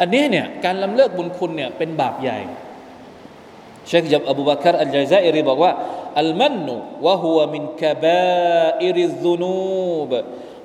[0.00, 2.38] อันนี้เนี่ยการลำเลิกบุญคุณเนี่ยเป็นบาปใหญ่
[3.88, 5.72] เชคจับอบูบักรอัลจซาอิรีบอกว่า
[6.20, 6.74] อัลมันนุ
[7.06, 10.12] วะฮุวมินกบาอิริซุนูบ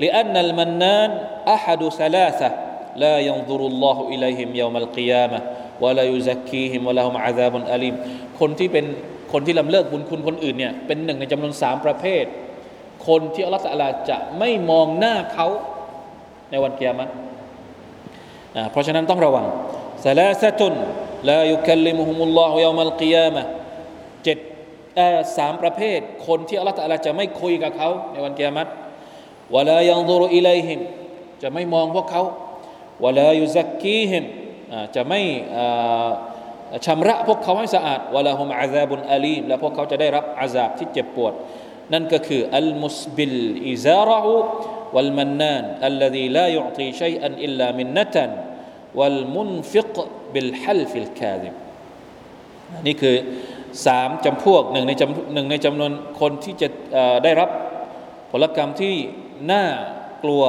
[0.04, 1.12] لأن المنان
[1.56, 2.49] أحد ثلاثة
[3.04, 5.39] لا ينظر الله إليهم يوم القيامة
[5.82, 7.95] ولا يزكيهم ولهم عذاب أليم
[8.39, 8.86] คนที่เป็น
[9.32, 12.26] คนที่ลำเลิกบุญคุณคนอื่นเนี่ยเป็นหนึ่งในจำนวนสามประเภท
[13.08, 15.47] คนที่อัลลอฮฺตะลาจะไม่มองหน้าเขา
[16.52, 17.10] ในวันเกียรติ
[18.70, 19.46] เพราะฉะนั้นต้องระวัง
[20.04, 20.74] ซาลาซะตุน
[21.30, 23.42] ลายุคัลลิมุฮุมุลลอฮุยามัลกิยามะ
[24.24, 24.38] เจ็ด
[25.37, 28.70] สามประเภท คนที่อัลลอฮฺจะไม่คุยกับเขาในวันเกียรติ
[29.54, 30.80] วะลายังดูรุอิเลหิม
[31.42, 32.22] จะไม่มองพวกเขา
[33.04, 34.24] วะลายุซักกีหิม
[34.94, 35.20] จะไม่
[36.87, 41.32] ชำระพวกเขาให้สะอาดวะลาฮุมอาซาบุนอาลีมและพวกเขาจะได้รับอาซาบที่เจ็บปวด
[41.92, 43.37] นั่นก็คืออัลมุสบิล
[43.70, 44.18] อิซาระ
[44.94, 48.31] วัลมันนานอัลลดีลายุตีชัยอันอิลลามินนตัน
[48.98, 49.96] วัลมุนฟิก
[50.33, 50.51] บิล
[52.87, 53.16] นี่คือ
[53.87, 56.68] สามจำพวกหนึ่งในจำหนึ่งในจำนวนคนที่จะ
[57.24, 57.51] ได้รับ
[58.31, 58.94] ผลกรรมที่
[59.53, 59.64] น่า
[60.24, 60.42] กลัว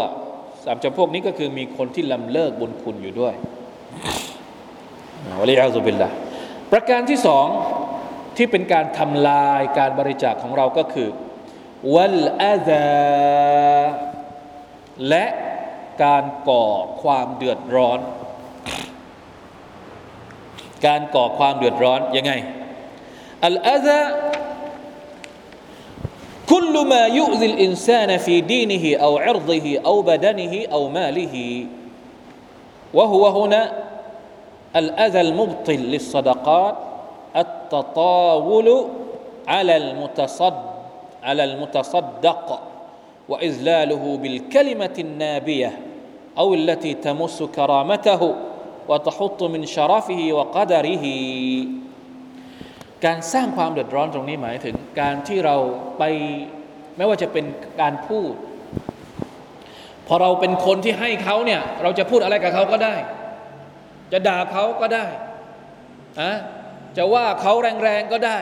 [0.65, 3.33] สามจำพวกนี้ก็คือมีคนที่ลำเลิกบุญคุณอยู่ด้วย
[5.39, 6.09] วะลิยาสุบิลละ
[6.71, 7.47] ประการที่สอง
[8.37, 11.09] ที่เป็นการทำลายการบริจาคของเราก็คือ
[11.95, 12.87] วัลอาซา
[15.08, 15.24] และ
[16.02, 16.66] การก่อ
[17.02, 17.98] ความเดือดร้อน
[20.86, 22.32] การก่อความเดือดร้อนยังไง
[23.46, 24.00] อัลอาซา
[26.54, 31.66] كل ما يؤذي الإنسان في دينه أو عرضه أو بدنه أو ماله
[32.94, 33.72] وهو هنا
[34.76, 36.76] الأذى المبطل للصدقات
[37.36, 38.86] التطاول
[39.48, 40.54] على المتصد
[41.22, 42.60] على المتصدق
[43.28, 45.72] وإذلاله بالكلمة النابية
[46.38, 48.22] أو التي تمس كرامته
[48.88, 51.06] وتحط من شرفه وقدره
[53.04, 55.56] การสร้างความเดือดร้อนตรงนี้หมายถึง การที่เรา
[55.98, 56.02] ไป
[56.96, 57.44] ไม่ว่าจะเป็น
[57.80, 58.32] การพูด
[60.06, 62.94] พอเราเป็นคนที่ให้เขาเนี่ยเราจะพูดอะไรกับเขาก็ได้
[64.12, 65.06] จะด่าเขาก็ได้
[66.20, 66.32] อะ
[66.96, 68.38] จะว่าเขาแรงๆก็ได้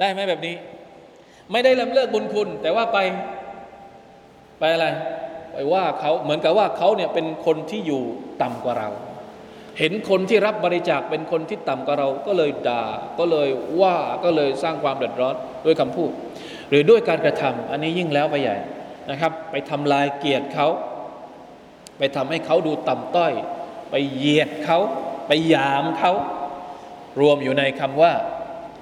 [0.00, 0.56] ได้ไหมแบบนี้
[1.52, 2.98] ไม่ได้ลำเลิกบุญคุณ แต่ว่าไป
[4.63, 4.87] ไปอะไร
[5.53, 8.03] ไปว่าเขาเหมือนกับว่าเขาเนี่ยเป็นคนที่อยู่
[8.41, 8.89] ต่ำกว่าเรา
[9.79, 12.85] เห็นคนที่รับบริจาคเป็นคนที่ต่ำกว่าเรา ก็เลยด่า
[13.19, 13.49] ก็เลย
[13.81, 16.11] ว่าก็เลยสร้างความเดือดร้อนด้วยคำพูด
[16.69, 18.57] หรือด้วยการกระทำอันนี้ยิ่งแล้วไปใหญ่
[19.09, 20.67] นะครับ ไปทำลายเกียรติเขา
[21.97, 23.33] ไปทำให้เขาดูต่ำต้อย
[23.89, 24.79] ไปเหยียดเขา
[25.27, 26.11] ไปยามเขา
[27.19, 28.13] รวมอยู่ในคำว่า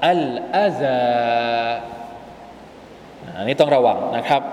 [0.05, 0.23] อัล
[0.55, 0.99] อาซา
[3.37, 4.43] อันนี้ต้องระวังนะครับ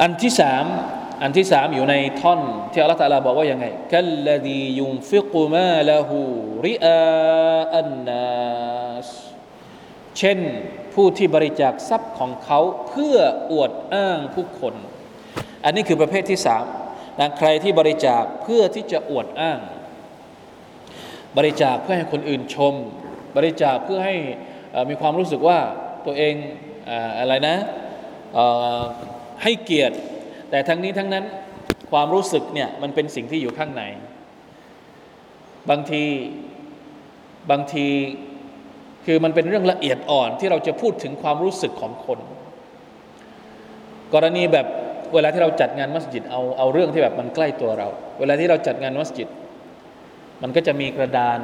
[0.00, 0.64] อันที่สาม
[1.22, 2.40] อันที่สามอยู่ในท่อน
[2.72, 6.18] ที่อัลลอฮฺตาลาบอกว่ายังไงกัลลดียุนฟิกุมาละหู
[6.66, 7.02] ริอา
[7.78, 9.08] อันนัส
[10.18, 10.38] เช่น
[10.94, 13.16] ผู้ที่บริจาคทรัพย์ของเขาเพื่อ
[13.52, 14.74] อวดอ้างผู้คน
[15.64, 16.64] อันนี้คือประเภทที่สาม
[17.20, 19.60] นะใครที่บริจาคเพื่อที่จะอวดอ้าง
[21.36, 22.74] บริจาคเพื่อให้คนอื่นชม
[23.36, 24.16] บริจาคเพื่อให้
[24.90, 25.58] มีความรู้สึกว่า
[26.06, 26.34] ตัวเอง
[27.18, 27.56] อะไรนะ
[29.42, 29.96] ให้เกียรติ
[30.50, 31.24] แต่ทั้งนี้ทั้งนั้น
[31.90, 33.82] ความรู้สึกเนี่ยมันเป็นสิ่งที่อยู่ข้างใน
[35.70, 36.04] บางที
[37.50, 37.86] บางที
[39.06, 42.18] คือมันเป็นเรื่องละเอียดอ่อนที่เราจะพูดถึงความรู้สึกของคน
[44.14, 44.66] กรณีแบบ
[45.14, 47.88] เวลาที่เราจัดงานมัสยิดเอาเอาเรื่องที่แบบมันใกล้ตัวเรา
[48.20, 49.28] เวลาที่เราจัดงานมัสยิด
[50.42, 51.38] มันก็จะมีกระดาน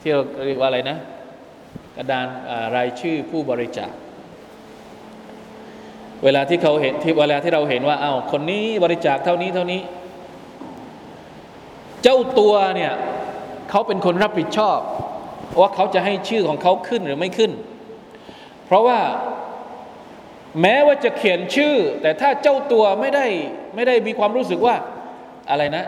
[0.00, 0.98] ที่เราเรียกว่าอะไรนะ
[1.96, 2.26] กระดาน
[2.76, 3.92] รายชื่อผู้บริจาค
[6.24, 9.80] เวลาที่เขาเห็นที่เวลาที่เราเห็นว่าเอา้าคนนี้บริจาคเท่านี้เท่านี้
[12.02, 12.92] เจ้าตัวเนี่ย
[13.70, 14.78] เขาเป็นคนรับผิดชอบ
[15.60, 17.52] ว่าเขาจะให้ชื่อของเขาขึ้นหรือไม่ขึ้น
[18.66, 19.00] เพราะว่า
[20.62, 23.26] แม้ว่าจะเขียนชื่อ แต่ถ้าเจ้าตัวไม่ได้
[23.74, 24.74] ไม่ได้มีความรู้สึกว่า
[25.50, 25.84] อะไรนะ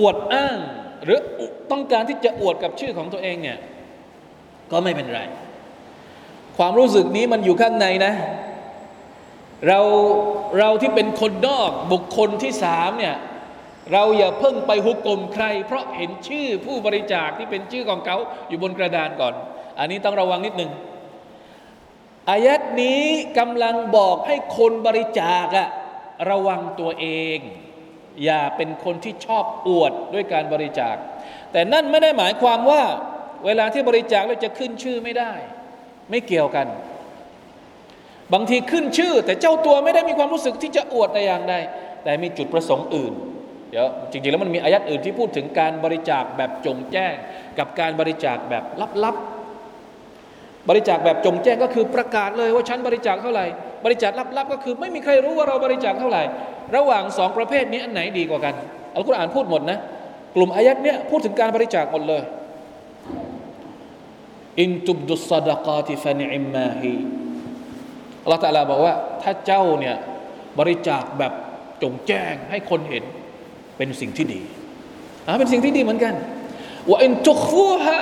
[0.00, 0.58] อวดอ้าง
[1.04, 1.18] หรือ
[1.70, 3.58] ต้องการที่จะอวดกับชื่อของตัวเองเนี่ย
[4.72, 5.20] ก็ไม่เป็นไร
[6.58, 8.12] ความรู้สึกนี้มันอยู่ข้างในนะ
[9.68, 9.80] เรา
[10.58, 13.16] เราที่เป็นคนนอกบุคคลที่สามเนี่ย
[13.92, 18.16] เราอย่าเพิ่งไปหุกกลมใคร เพราะเห็นชื่อผู้บริจาคที่เป็นชื่อของเขา
[18.48, 19.34] อยู่บนกระดานก่อน
[19.78, 20.70] อันนี้ต้องระวังนิดหนึ่ง
[22.30, 23.02] อายัดนี้
[23.38, 25.68] กำลังบอกให้คนบริจาคอะ
[26.30, 27.38] ระวังตัวเอง
[28.24, 30.96] อย่าเป็นคนที่ชอบอวดด้วยการบริจาค
[31.52, 32.82] แต่นั่นไม่ได้หมายความว่า
[33.46, 35.32] เวลาที่บริจาคเราจะขึ้นชื่อไม่ได้
[36.10, 36.66] ไม่เกี่ยวกัน
[38.32, 41.54] บางทีขึ้นชื่อ แต่เจ้าตัวไม่ได้มีความรู้สึกที่จะอวดแต่อย่างใด
[42.04, 43.12] แต่มีจุดประสงค์อื่น
[43.70, 47.14] เดี๋ยวจริงๆแล้วมันมีอายัดอื่นที่พูดถึงการบริจาคแบบจงแจ้ง
[47.58, 48.64] กับการบริจาคแบบ
[49.04, 53.46] ลับๆ บริจาคแบบจงแจ้งก็คือประกาศเลยว่าฉันบริจาคเท่าไหร่
[53.84, 56.22] บริจาคลับๆ ก็คือไม่มีใครรู้ว่าเราบริจาคเท่าไหร่
[56.76, 58.54] ระหว่างสองประเภทนี้อันไหนดีกว่ากัน
[58.94, 59.78] อัลกุรอานพูดหมดนะ
[60.36, 62.22] กลุ่มอายัดเนี้ยพูดถึงการบริจาคหมดเลย
[64.60, 66.92] อินตุบดุสซาดกาติฟานิอิมมาฮี
[68.24, 69.96] อัลลอฮฺตะลาบอกว่า ถ้าเจ้าเนี่ย
[70.58, 71.32] บริจาคแบบ
[71.82, 73.04] จงแจ้งให้คนเห็น
[73.76, 74.40] เป็นสิ่งที่ดี
[75.26, 76.14] อ่าเป็นสิ่งที่ดีเหมือนกัน
[76.88, 78.00] ว่าอินทุกฟูฮะ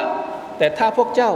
[0.58, 1.30] แต่ถ้าพวกเจ้า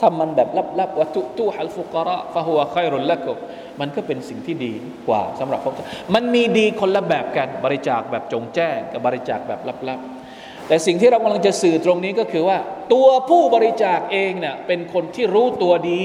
[0.00, 3.32] ทำมันแบบลับๆว่าตุตุฮัลฟุกระฟะฮัวไครุลละกุ
[3.80, 4.72] มันก็เป็นสิ่งที่ดี
[5.08, 12.58] กว่าสำหรับพวกเจ้ามันมีดีคนละแบบกันบริจาคแบบจงแจ้งกับบริจาคแบบลับๆ แต่สิ่งที่เรากำลังจะสื่อตรงนี้ก็คือว่า
[12.92, 16.02] ตัวผู้บริจาคเองเนี่ยเป็นคนที่รู้ตัวดี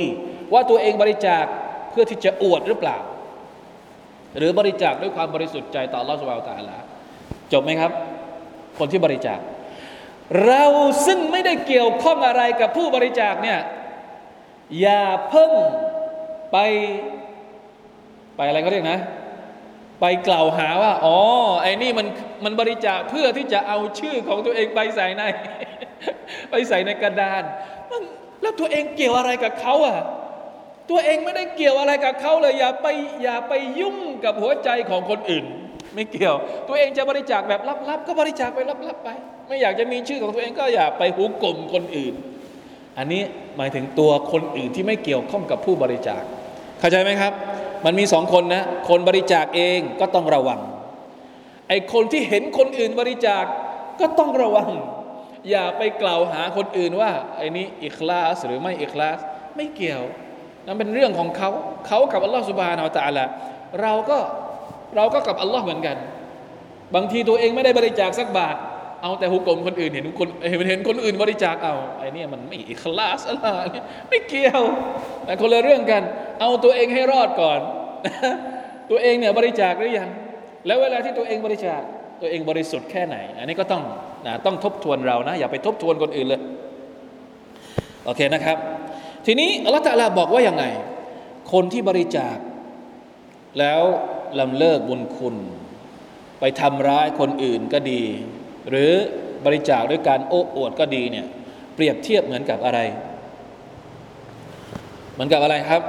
[0.53, 1.45] ว่าตัวเองบริจาค
[1.93, 2.97] เพื่อที่จะอวดหรือเปล่า
[4.37, 6.77] หรือบริจาคด้วยความบริสุทธิ์ใจต่ออัลอฮฺสุบไบร์ตาลา
[7.53, 7.91] จบไหมครับ
[8.79, 9.39] คนที่บริจาค
[10.45, 10.65] เรา
[11.05, 13.59] ซึ่งไม่ได้เกี่ยวข้องอะไรกับผู้บริจาคเนี่ย
[14.79, 15.51] อย่าเพิ่ง
[16.51, 16.57] ไป
[18.37, 18.99] ไปอะไรก็เรียกนะ
[20.01, 21.17] ไปกล่าวหาว่า อ๋อ
[21.61, 22.07] ไอ้นี่มัน
[22.43, 25.23] มันบริจาคเพื่อที่จะเอาชื่อของตัวเองไปใส่ใน
[26.51, 27.43] ไปใส่ในกระดาน
[28.41, 29.97] แล้วตัวเองเกี่ยวอะไรกับเขาอะ
[30.93, 32.87] ตัวเองไม่ได้เกี่ยวอะไรกับเขาเลย อย่าไป
[33.23, 35.45] อย่าไปยุ่งกับหัวใจของคนอื่น
[35.95, 36.35] ไม่เกี่ยว
[36.67, 39.09] ตัวเองจะบริจาคแบบลับๆก็บริจาคไปลับๆไป
[39.47, 42.13] ไม่อยากจะมีชื่อของตัวเองก็อย่าไปหุกลมคนอื่น
[42.97, 43.21] อันนี้
[43.57, 46.21] หมายถึงตัวคนอื่นที่ไม่เกี่ยวข้องกับผู้บริจาค
[46.79, 47.33] เข้าใจไหมครับ
[47.85, 50.59] มันมีสองคนนะคนบริจาคเองก็ต้องระวัง
[51.67, 53.43] ไอ้คนที่เห็นคนอื่นบริจาค
[53.99, 54.69] ก็ต้องระวัง
[55.49, 59.19] อย่าไปกล่าวหาคนอื่นว่าไอ้นี้อิคลาสหรือไม่อิคลาส
[59.55, 60.03] ไม่เกี่ยว
[60.67, 61.49] นั่นเป็นเรื่องของเขา
[61.87, 63.25] เขากับอัลลอฮฺสุบานอัลตะละ
[63.81, 64.19] เราก็
[64.95, 65.97] เราก็กับอัลลอฮ์เหมือนกัน
[66.95, 68.55] บางทีตัวเองไม่ได้บริจาคสักบาท
[69.01, 73.47] เอาแต่หุกกลมคนอื่นเห็นคนเห็นเห็นคนอื่นบริจาคเอาไอ้นี่มันไม่อิคลาสอะไร
[74.09, 74.61] ไม่เกี่ยว
[75.25, 76.03] แต่คนละเรื่องกัน
[76.39, 77.59] เอาตัวเองให้รอดก่อน
[78.91, 80.09] ตัวเองเนี่ยบริจาคหรือยัง
[80.65, 81.81] แล้วเวลาที่ตัวเองบริจาค
[82.21, 83.83] ตัวเองบริสุทธิ์แค่ไหน อันนี้ก็ต้อง
[84.25, 86.41] นะต้องทบทวนเรานะ อย่าไปทบทวนคนอื่นเลย
[88.05, 88.57] โอเคนะครับ
[89.25, 90.65] ทีนี้อัลลอฮฺตะลาบอกว่าอยังไง
[91.51, 92.37] คนที่บริจาค
[93.59, 93.81] แล้ว
[94.39, 95.35] ลำเลิกบุญคุณ
[96.39, 98.03] ไปทำร้ายคนอื่นก็ดี
[98.69, 98.91] หรือ
[99.45, 101.25] บริจาคด้วยการโอ้อวดก็ดีเนี่ย
[101.75, 102.79] เปรียบเทียบเหมือนกับอะไร
[105.13, 105.81] เหมือนกับอะไรครับ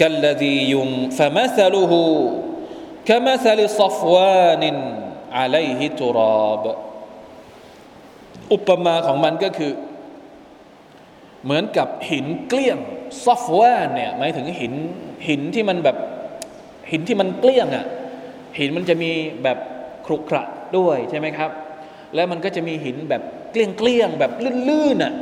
[0.00, 2.00] กัลลดียุงฟะมัสลุฮู
[3.08, 4.76] กะมัสลิซฟวานิน
[5.38, 6.18] อะลัยฮิตุร
[6.50, 6.64] อบ
[8.52, 9.72] อุปมาของมันก็คือ
[11.44, 12.78] เหมือนกับหินเกลี้ยง
[13.24, 14.74] ซอฟวร์เนี่ยหมายถึงหิน
[15.28, 15.96] หินที่มันแบบ
[16.90, 17.86] หินที่มันเกลี้ยงอะ่ะ
[18.58, 19.10] หินมันจะมี
[19.42, 19.58] แบบ
[20.06, 20.44] ครุขระ
[20.78, 21.50] ด้วยใช่ไหมครับ
[22.14, 24.32] แล้วมันก็จะมีหินแบบเกลี้ยงเกลี้ยงแบบ
[24.68, 25.12] ลื่นๆอะ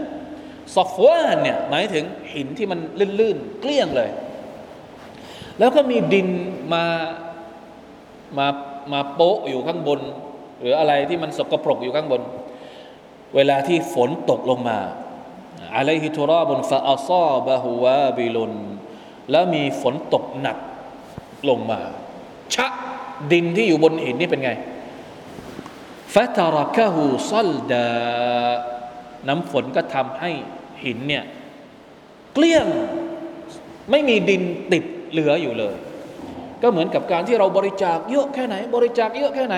[0.75, 2.05] ซอฟวร์เนี่ยหมายถึง
[2.35, 2.79] หินที่มัน
[3.21, 4.11] ลื่นๆเกลี้ยงเลย
[5.59, 6.29] แล้วก็มีดิน
[6.75, 6.85] มา
[8.39, 8.47] มา
[8.93, 10.01] มาโปะอยู่ข้างบน
[10.61, 12.23] หรืออะไรที่มันสกปรกอยู่ข้างบน
[13.37, 14.79] เวลาที่ฝนตกลงมา
[15.77, 18.53] อะลัยฮิทุราบุนฟาอัซาบะฮุวาบิลุน
[19.31, 20.59] แล้วมีฝนตกหนัก
[21.49, 21.81] ลงมา
[22.55, 22.67] ชะ
[23.33, 24.51] ดินที่อยู่บนหินนี่เป็นไง
[26.15, 27.03] ฟาตารักะฮู
[27.33, 27.87] ซัลดา
[29.29, 30.31] น้ำฝนก็ทำให้
[30.85, 31.25] หินเนี่ย
[32.35, 32.67] เกลี้ยง
[33.91, 35.77] ไม่มีดินติดเหลืออยู่เลย
[36.63, 39.57] ก็เหมือนกับการที่เราบริจาคเยอะแค่ไหน บริจาคเยอะแค่ไหน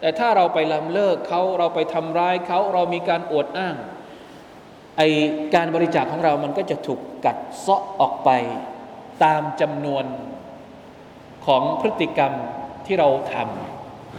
[0.00, 3.76] แต่ถ้าเราไปลำเลิกเขาเราไปทำร้ายเขาเรามีการอวดอ้าง
[4.96, 5.02] ไอ
[5.54, 8.30] การบริจาคของเรามันก็จะถูกกัดเซาะออกไป
[9.24, 10.04] ตามจำนวน
[11.46, 12.32] ของพฤติกรรม
[12.86, 13.34] ที่เราท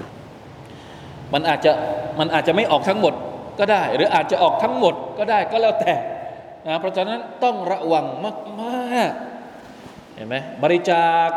[0.06, 1.72] ำมันอาจจะ
[2.20, 3.14] มันอาจจะไม่ออกทั้งหมด
[3.60, 5.96] ก็ได้ หรืออาจจะออกทั้งหมดก็ได้ก็แล้วแต่
[6.68, 8.06] นะเพราะฉะนั้นต้องระวัง
[8.62, 11.30] มากๆเห็นไหมบริจาค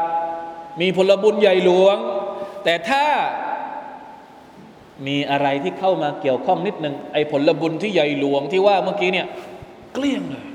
[0.81, 1.97] มีผลบุญใหญ่หลวง
[2.65, 3.05] แต่ถ้า
[5.08, 9.28] มีอะไรที่เข้ามาเกี่ยวข้องนิดหนึ่งไอ้ผลบุญที่ใหญ่หลวงที่ว่าเมื่อกี้เนี่ย
[9.94, 10.46] เกลี้ยงเลย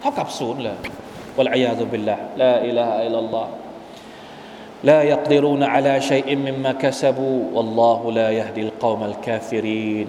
[0.00, 0.78] เท่ากับศูนย์เลย
[1.38, 3.50] วะลัยยาซุบิลละลาอิลาฮะอิลลัลลอฮ์
[4.88, 10.08] لا يقدرون على شيء مما كسبوا والله لا يهدي القوم الكافرين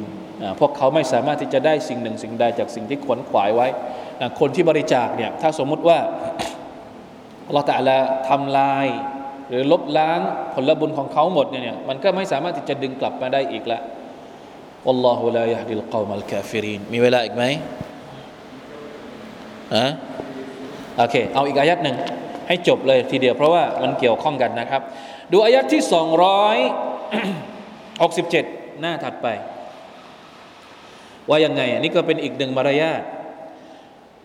[0.60, 3.68] พวกเขาไม่สามารถที่จะได้สิ่งหนึ่งสิ่งใดจากสิ่งที่ขวนขวายไว้
[4.40, 6.00] คนที่บริจาคเนี่ยถ้าสมมุติว่า
[7.54, 7.98] เราแต่ละ
[8.30, 8.86] ทำลาย
[9.49, 10.21] หรือลบล้าง
[10.55, 13.81] ผลบุญของเขาหมดเนี่ยมันก็ไม่สามารถที่จะดึงกลับมาได้อีกละ
[14.89, 17.45] อัลลอฮฺลายฮดิลกอมัลกาฟิรินมีเวลาอีกไหม
[19.75, 19.87] อะ
[20.97, 21.97] โอเค เอาอีกอายัดหนึ่ง
[22.49, 24.83] ให้จบเลยทีเดียวเพราะว่ามันเกี่ยวข้องกันนะครับ
[25.33, 26.57] ดูอายัดที่สองร้อย
[28.05, 29.27] 67หน้าถัดไป
[31.29, 33.03] ว่ายังไง อันนี้ก็เป็นอีกหนึ่งมารยาท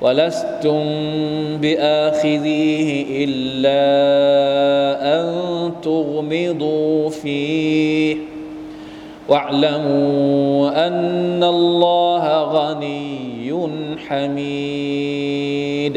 [0.00, 0.82] ولستم
[1.62, 2.88] بآخذيه
[3.24, 3.84] إلا
[5.16, 5.24] أن
[5.82, 8.16] تغمضوا فيه
[9.28, 12.24] واعلموا أن الله
[12.56, 13.50] غني
[14.08, 15.96] حميد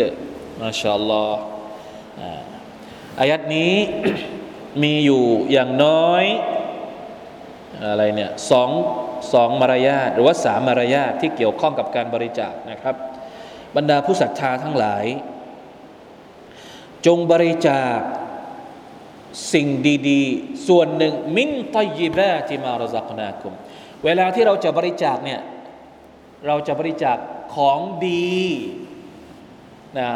[0.61, 1.33] ما شاء الله
[3.19, 3.73] อายัดนี้
[4.83, 6.23] มีอยู่อย่างน้อย
[7.85, 8.69] อะไรเนี่ยสอง
[9.33, 12.95] สองมารยาทหรือว่าสามมารยาทที่เกี่ยวข้องกับการบริจาคนะครับ
[13.76, 15.04] บรรดาผู้ศรัทธาทั้งหลาย
[17.06, 17.98] จงบริจาค
[19.52, 19.66] สิ่ง
[20.08, 23.52] ดีๆ ส่วนหนึ่งมินตยิบะที่มารซักนาคุม
[24.04, 25.40] เวลาที่เราจะบริจาคเนี่ย
[26.46, 27.16] เราจะบริจาค
[27.56, 28.42] ของดี
[29.98, 30.08] นะ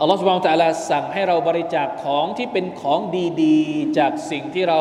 [0.00, 3.00] อัลลอฮฺสุบานตะลาสั่งให้เราบริจาคของที่เป็นของ
[3.42, 4.78] ดีๆ จากสิ่งที่เรา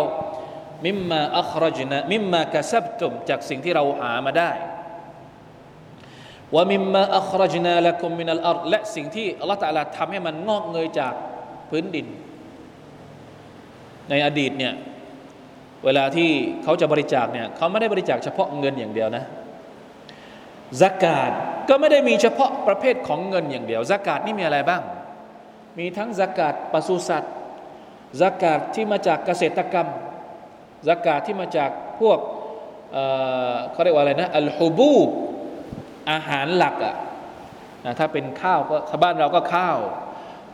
[0.86, 4.51] มิมมาอัครจนะมิมมากระซับตุมจากสิ่งที่เราหามาได้
[6.56, 11.14] ว่ามิมมาอัครจนาละกุมมินัลอัรและสิ่งที่อัลลอฮฺตะลาทำให้มันงอกเงยจาก
[11.70, 12.08] พื้นดิน
[14.10, 14.74] ในอดีตเนี่ย
[15.86, 16.30] เวลาที่
[16.64, 19.24] เขาจะบริจาคเนี่ยเขาไม่ได้บริจาคเฉพาะเงินอย่างเดียวนะ
[20.82, 21.32] สกาด
[21.70, 24.82] ก็ไม่ได้มีเฉพาะประเภทของเงินอย่างเดียวสกาดนี่มีอะไรบ้าง
[25.80, 27.34] มีทั้งสกาดปศุสัตว์
[28.22, 29.88] สกาดที่มาจากเกษตรกรรม
[30.88, 32.20] สกาดที่มาจากพวก
[32.93, 35.10] เเขาเรียกว่าอะไรนะอัลฮูบูบ
[36.12, 36.95] อาหารหลักอะ
[37.86, 39.78] นะถ้าเป็นข้าวก็ชาวบ้านเราก็ข้าว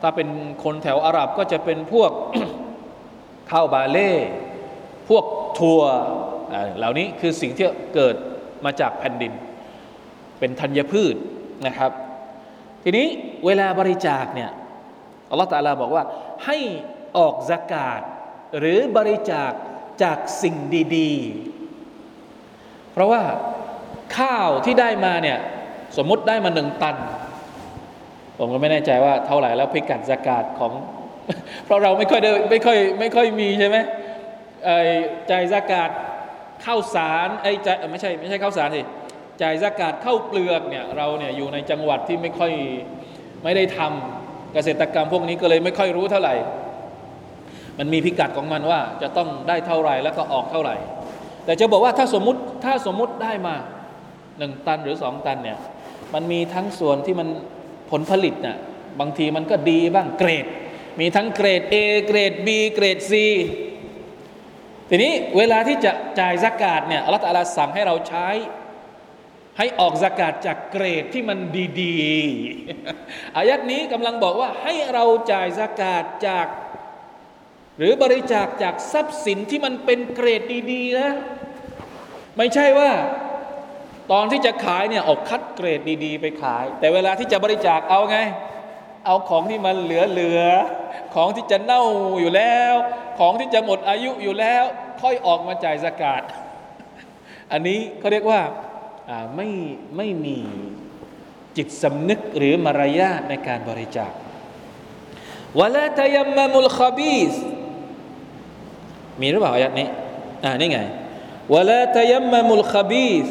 [0.01, 0.29] ถ้าเป็น
[0.63, 2.11] คนแถวอาหรับก็จะเป็นพวก
[3.51, 4.11] ข้าวบาเล่
[5.09, 5.25] พวก
[5.59, 5.81] ทัว
[6.77, 8.15] เหล่านี้คือสิ่งที่เกิด
[8.65, 9.33] มาจากแผ่นดิน
[10.39, 11.15] เป็นธัญพืช
[11.67, 11.91] นะครับ
[12.83, 13.07] ทีนี้
[13.45, 14.51] เวลาบริจาคเนี่ย
[15.29, 16.03] อัลลอฮฺตาลาบอกว่า
[16.45, 16.57] ให้
[17.17, 18.01] ออกสกาด
[18.59, 19.51] หรือบริจาค
[20.03, 20.55] จากสิ่ง
[20.97, 21.11] ดี
[22.17, 23.21] ๆ เพราะว่า
[24.17, 25.37] ข้าวที่ได้มาเนี่ย
[25.97, 26.95] สมมติได้มาหนึ่งตัน
[28.37, 30.71] ผมก็ไม่แน่ใจว่าเท่าไหร่แล้วพิกัดสกาดของ
[31.65, 33.77] เพราะเราไม่ค่อยได้ไม่ค่อยไม่ค่อยมีใช่ไหม
[34.65, 34.77] ไอ้
[35.31, 35.89] จ่ายสกาด
[36.65, 38.81] ข้าวสารไอ้ใจไม่ใช่ไม่ใช่ข้าวสารสิ
[39.41, 42.51] จ่ายสกาดข้าวเปลือกเนี่ยเราเนี่ยอยู่ในจังหวัดที่ไม่ค่อย
[43.43, 46.35] ไม่ได้ทำเกษตรกรรมพวกนี้ก็เลยไม่ค่อยรู้เท่าไหร่
[47.79, 50.75] มันมีพิกัดของมันว่าจะต้องได้เท่าไหร่แล้วก็ออกเท่าไหร่
[51.45, 53.55] แต่จะบอกว่าถ้าสมมติถ้าสมมติได้มา
[54.39, 55.57] หนึ่งตันหรือสองตันเนี่ย
[56.13, 57.27] มันมีทั้งส่วนที่มัน
[57.91, 58.57] ผลผลิตน่ะ
[58.99, 60.45] บางทีมันก็ดีบ้างเกรด
[60.99, 61.75] มีทั้งเกรด A
[62.07, 63.13] เกรด B เกรด C
[64.89, 68.27] ทีนี้เวลาที่จะจ่ายสกาดเนี่ยอัลลอฮฺสั่งให้เราใช้
[69.57, 71.37] ให้ออกสกาดจากเกรดที่มัน
[71.81, 76.47] ดีๆอายัดนี้กำลังบอกว่าให้เราจ่ายสกาดจาก
[77.77, 81.11] หรือบริจาคจากทรัพย์สินที่มันเป็นเกรดดีๆนะ
[82.37, 82.91] ไม่ใช่ว่า
[84.11, 88.17] ตอนที่จะขายเนี่ยออกคัดเกรดดี ๆ ไปขาย แต่เวลาที่จะบริจาคเอาไง
[89.05, 91.83] เอาของที่มันเหลือๆของที่จะเน่า
[92.19, 92.73] อยู่แล้ว
[93.19, 94.63] ของที่จะหมดอายุอยู่แล้ว
[95.01, 96.21] ค่อยออกมาจ่ายสกาด
[97.51, 98.41] อันนี้เขาเรียกว่า
[99.35, 99.49] ไม่
[99.97, 100.37] ไม่มี
[101.57, 104.13] จิตสำนึกหรือมารยาทในการบริจาค
[105.59, 107.33] วลาตยมมุลคบีส
[109.21, 109.87] มีหรือเปล่าอายัดนี้
[110.43, 110.79] อ่านี่ไง
[111.53, 113.27] วลาตยมมามุลคบีส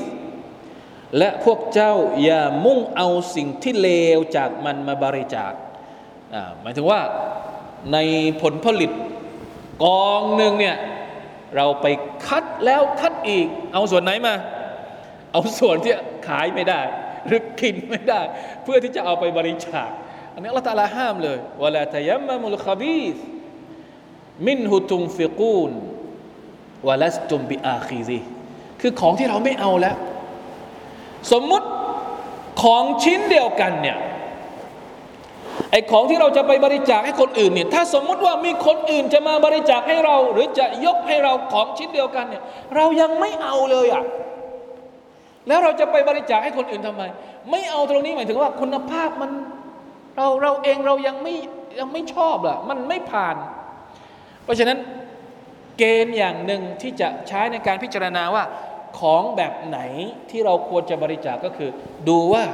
[1.18, 1.92] และพวกเจ้า
[2.22, 5.52] อย่ามุ่งเอาสิ่งที่เลวจากมันมาบริจาค
[6.62, 7.00] หมายถึงว่า
[7.92, 7.98] ใน
[8.42, 8.90] ผลผลิต
[9.84, 10.76] กองหนึ่งเนี่ย
[11.56, 11.86] เราไป
[12.26, 14.34] คัดแล้วคัดอีก เอาส่วนไหนมา
[15.32, 15.92] เอาส่วนที่
[16.28, 16.80] ขายไม่ได้
[17.26, 18.20] หรือกินไม่ได้
[18.62, 19.88] เพื่อที่จะเอาไปบริจาค
[20.34, 23.16] อันนี้อัลลอฮฺตาลาห้ามเลยวลาตยัมมามุลคบีส
[24.46, 25.70] มินฮุตุมฟิกูน
[26.86, 28.18] วะลัสตุมบิอาคีซี
[28.80, 29.96] คือของที่เราไม่เอาแล้ว
[31.32, 31.66] สมมุติ
[32.62, 33.98] ของชิ้นเดียวกันเนี่ย
[35.70, 42.42] ไอของที่เราจะไปบริจาคให้คนอื่นเนี่ยถ้าสมมุติว่ามีคนอื่นจะมาบริจาคให้เรา หรือจะยกให้เราของชิ้นเดียวกันเนี่ย
[42.76, 44.04] เรายังไม่เอาเลยอะ่ะ
[45.48, 47.02] แล้วเราจะไปบริจาคให้คนอื่นทำไม
[47.50, 49.30] ไม่เอาตรงนี้หมายถึงว่าคุณภาพมัน
[50.16, 51.34] เราเราเองเรายังไม่
[51.78, 53.36] ยังไม่ชอบล่ะมันไม่ผ่าน
[54.44, 54.78] เพราะฉะนั้น
[55.78, 58.44] เกณฑ์อย่างหนึ่งที่จะใช้ในการพิจารณาว่า
[59.00, 59.78] ของแบบไหน
[60.30, 61.70] ที่เราควรจะบริจาคก็คือ
[62.08, 62.44] ดูว่า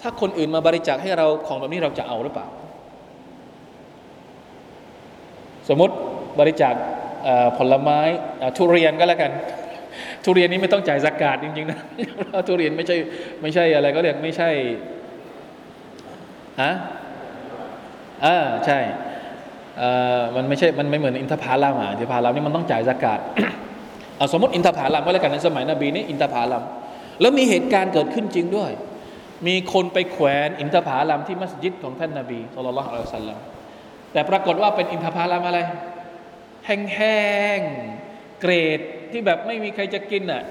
[0.00, 2.46] ถ้าคนอื่นมาบริจาคให้เราของแบบนี้เราจะเอาหรือเปล่า
[5.68, 5.94] สมมติ
[6.40, 6.74] บริจาค
[7.58, 8.00] ผลไม้
[8.56, 9.32] ทุเรียนก็แล้วกัน
[10.24, 11.78] ทุเรียนนี้ไม่ต้องจ่ายสกาดจริงๆนะ
[12.48, 12.96] ทุเรียนไม่ใช่
[13.42, 14.50] ไม่ใช่อะไรก็เรียกไม่ใช่
[16.62, 16.72] ฮะ
[18.24, 18.36] อ่า
[18.66, 18.78] ใช่
[20.36, 23.18] มันไม่ใช่มันไม่เหมือนอินทผลัมอะอินทผลัมนี่มันต้องจ่ายสกาด
[24.16, 26.62] เอาสมมติอินทผลัมก็แล้วกันในสมัยนบีนี่อินทผลัม
[27.20, 28.70] แล้วมีเหตุการณ์เกิดขึ้นจริงด้วย
[29.46, 33.38] มีคนไปแขวนอินทผลัมที่มัสยิดของท่านนาบีสุลต่านละอัลสัลลัม
[34.12, 35.58] แต่ปรากฏว่าเป็นอินทผลัมอะไร
[36.66, 37.20] แห้
[37.58, 38.80] งๆเกรด
[39.12, 40.42] ที่แบบไม่มีใครจะกินอะ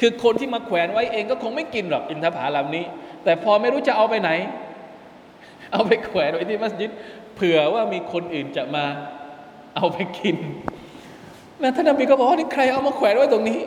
[0.00, 2.84] คือคนที่มาแขวนไว้เองก็คงไม่กินหรอกอินทผลัมนี้
[3.24, 4.30] แต่พอไม่รู้จะเอาไปไหน
[5.72, 6.90] เอาไปแขวนไว้ที่มัสยิด
[7.34, 8.84] เผื่อว่ามีคนอื่นจะมา
[9.76, 10.36] เอาไปกิน
[11.62, 13.60] นะท่านนบีก็บอกว่านี่ใครเอามาแขวนไว้ตรงนี้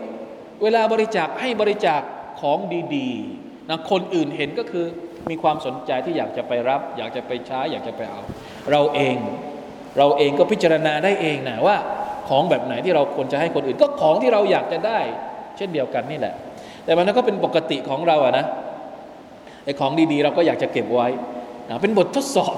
[0.64, 2.02] เวลาบริจาคให้บริจาค
[2.41, 2.58] ของ
[2.96, 4.86] ดีๆนะคนอื่นเห็นก็คือ
[5.30, 8.22] มีความสนใจที่อยากจะไปรับ อยากจะไปใช้อยากจะไปเอา
[8.72, 9.16] เราเอง
[9.98, 11.76] เราเองก็พิจารณาได้เองนะว่า
[12.30, 15.00] ของแบบไหนที่เราควรจะให้คนอื่น ก็ของที่เราอยากจะได้
[15.58, 16.36] เช่นเดียวกันนี่แหละ
[16.86, 18.46] แต่มันก็เป็นปกติของเราอะนะ
[19.66, 21.08] ไอ้ของดีๆ เราก็อยากจะเก็บไว้
[21.82, 22.53] เป็นบททดสอบ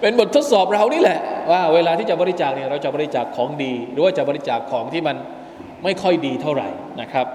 [0.00, 1.18] เป็นบททดสอบเรานี่แหละ
[1.50, 5.16] ว่าเวลาที่จะบริจาคเนี่ยเราจะบริจาคของดี หรือว่าจะบริจาคของที่มัน
[5.84, 6.68] ไม่ค่อยดีเท่าไหร่
[7.00, 7.26] นะครับ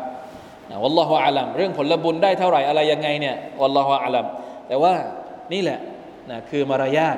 [0.70, 4.26] นะวัลลอฮฺอาลัมเรื่องผลบุญได้เท่าไหร่อะไรยังไงเนี่ยวัลลอฮฺอาลัม
[4.68, 4.94] แต่ว่า
[5.54, 5.80] นี่แหละ
[6.32, 7.18] นะคือมารยาท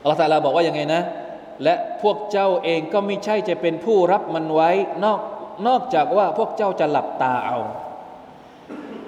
[0.00, 1.02] อัลลอฮฺตาลาบอกว่ายังไงนะ
[1.62, 4.70] และพวกเจ้าเองก็ไม่ใช่จะเป็นผู้รับมันไว้
[5.04, 5.20] นอก
[5.68, 7.58] นอกจากว่าพวกเจ้าจะหลับตาเอา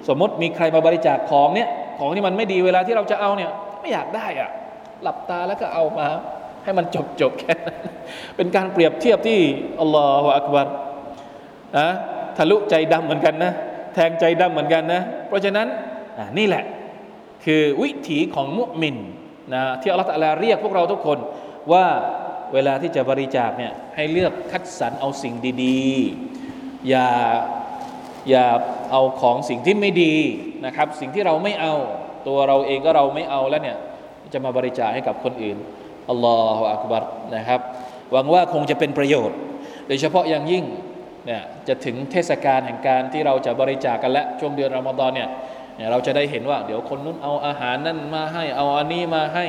[0.07, 1.69] สมมติมีใครมาบริจาคของเนี่ย
[1.99, 4.49] ของที่มันไม่ดีเวลาที่เราจะเอาเนี่ย ไม่อยากได้อะ
[5.03, 6.07] หลับตาแล้วก็เอามา
[6.63, 7.77] ให้มันจบจบแค่นั้น
[8.35, 9.39] เป็นการเปรียบเทียบที่
[9.81, 10.67] อัลลอฮฺอักบาร
[11.77, 11.87] นะ
[12.37, 13.51] ทะลุใจดำเหมือนกันนะ
[13.93, 15.67] แทงใจดำเหมือนกันนะเพราะฉะนั้น
[16.37, 16.63] นี่แหละ
[17.45, 18.95] คือวิถีของมุมิน
[19.53, 21.17] นะที่อัลลอฮฺตะลาเรียกพวกเราทุกคน
[21.73, 21.85] ว่า
[22.53, 25.33] เวลาที่จะบริจาคเนี่ยให้เลือกคัดสรรเอาสิ่ง
[25.63, 25.81] ดี
[26.37, 27.09] ๆ อย่า
[28.29, 28.45] อย่า
[28.91, 30.15] เอาของสิ่งที่ไม่ดี
[30.65, 31.73] นะครับ สิ่งที่เราไม่เอา
[32.27, 33.77] ตัวเราเองก็เราไม่เอาแล้วเนี่ย
[34.33, 35.57] จะมาบริจาคให้กับคนอื่น
[36.09, 37.03] อัลลอฮฺอักบัร
[37.35, 37.59] นะครับ
[38.11, 39.37] หวังว่าคงจะเป็นประโยชน์
[39.87, 40.63] โดยเฉพาะอย่างยิ่ง
[41.25, 45.29] เนี่ยจะถึงเทศกาลแห่งการที่เราจะบริจาคกันแล้วช่วงเดือนรอมฎอนเนี่ย
[45.91, 49.45] เราจะได้เห็นว่า เดี๋ยวคนนู้นเอาอาหารนั่นมาให้เอาอันนี้มาให้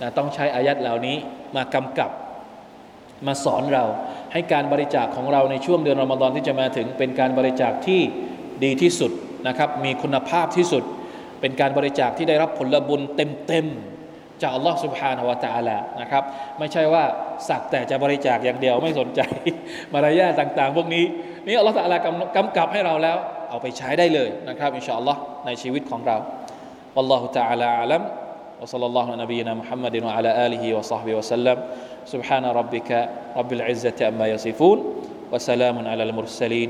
[0.00, 1.16] นะต้องใช้อายัดเหล่านี้
[1.56, 2.10] มากำกับ
[3.26, 3.84] มาสอนเรา
[4.32, 8.00] ให้การบริจาคของเราในช่วงเดือนรอมฎอนที่จะมาถึงเป็นการบริจาคที่
[8.64, 9.12] ดีที่สุด
[9.47, 10.83] นะครับมีคุณภาพที่สุด
[11.41, 16.23] เป็นการบริจาคที่ได้รับผลบุญเต็มๆจากอัลลอฮฺสุบฮานาวะตะอาลานะครับ
[16.59, 17.03] ไม่ใช่ว่า
[17.47, 19.21] สักแต่จะบริจาคอย่างเดียวไม่สนใจ
[19.93, 21.03] มารยาทต่างๆ พวกนี้
[21.45, 21.97] นี่อัลลอฮฺตะอาลา
[22.35, 23.17] กำกับให้เราแล้ว
[23.49, 26.17] เอาไปใช้ได้เลยนะครับอินชาอัลลอฮ์ในชีวิตของเรา
[26.97, 28.03] والله تعالى أعلم
[28.61, 31.57] وصلى الله على نبينا محمد وعلى آله وصحبه وسلم
[32.13, 32.89] سبحان ربك
[33.37, 34.77] رب العزة أما يصفون
[35.31, 36.69] وسلام على المرسلين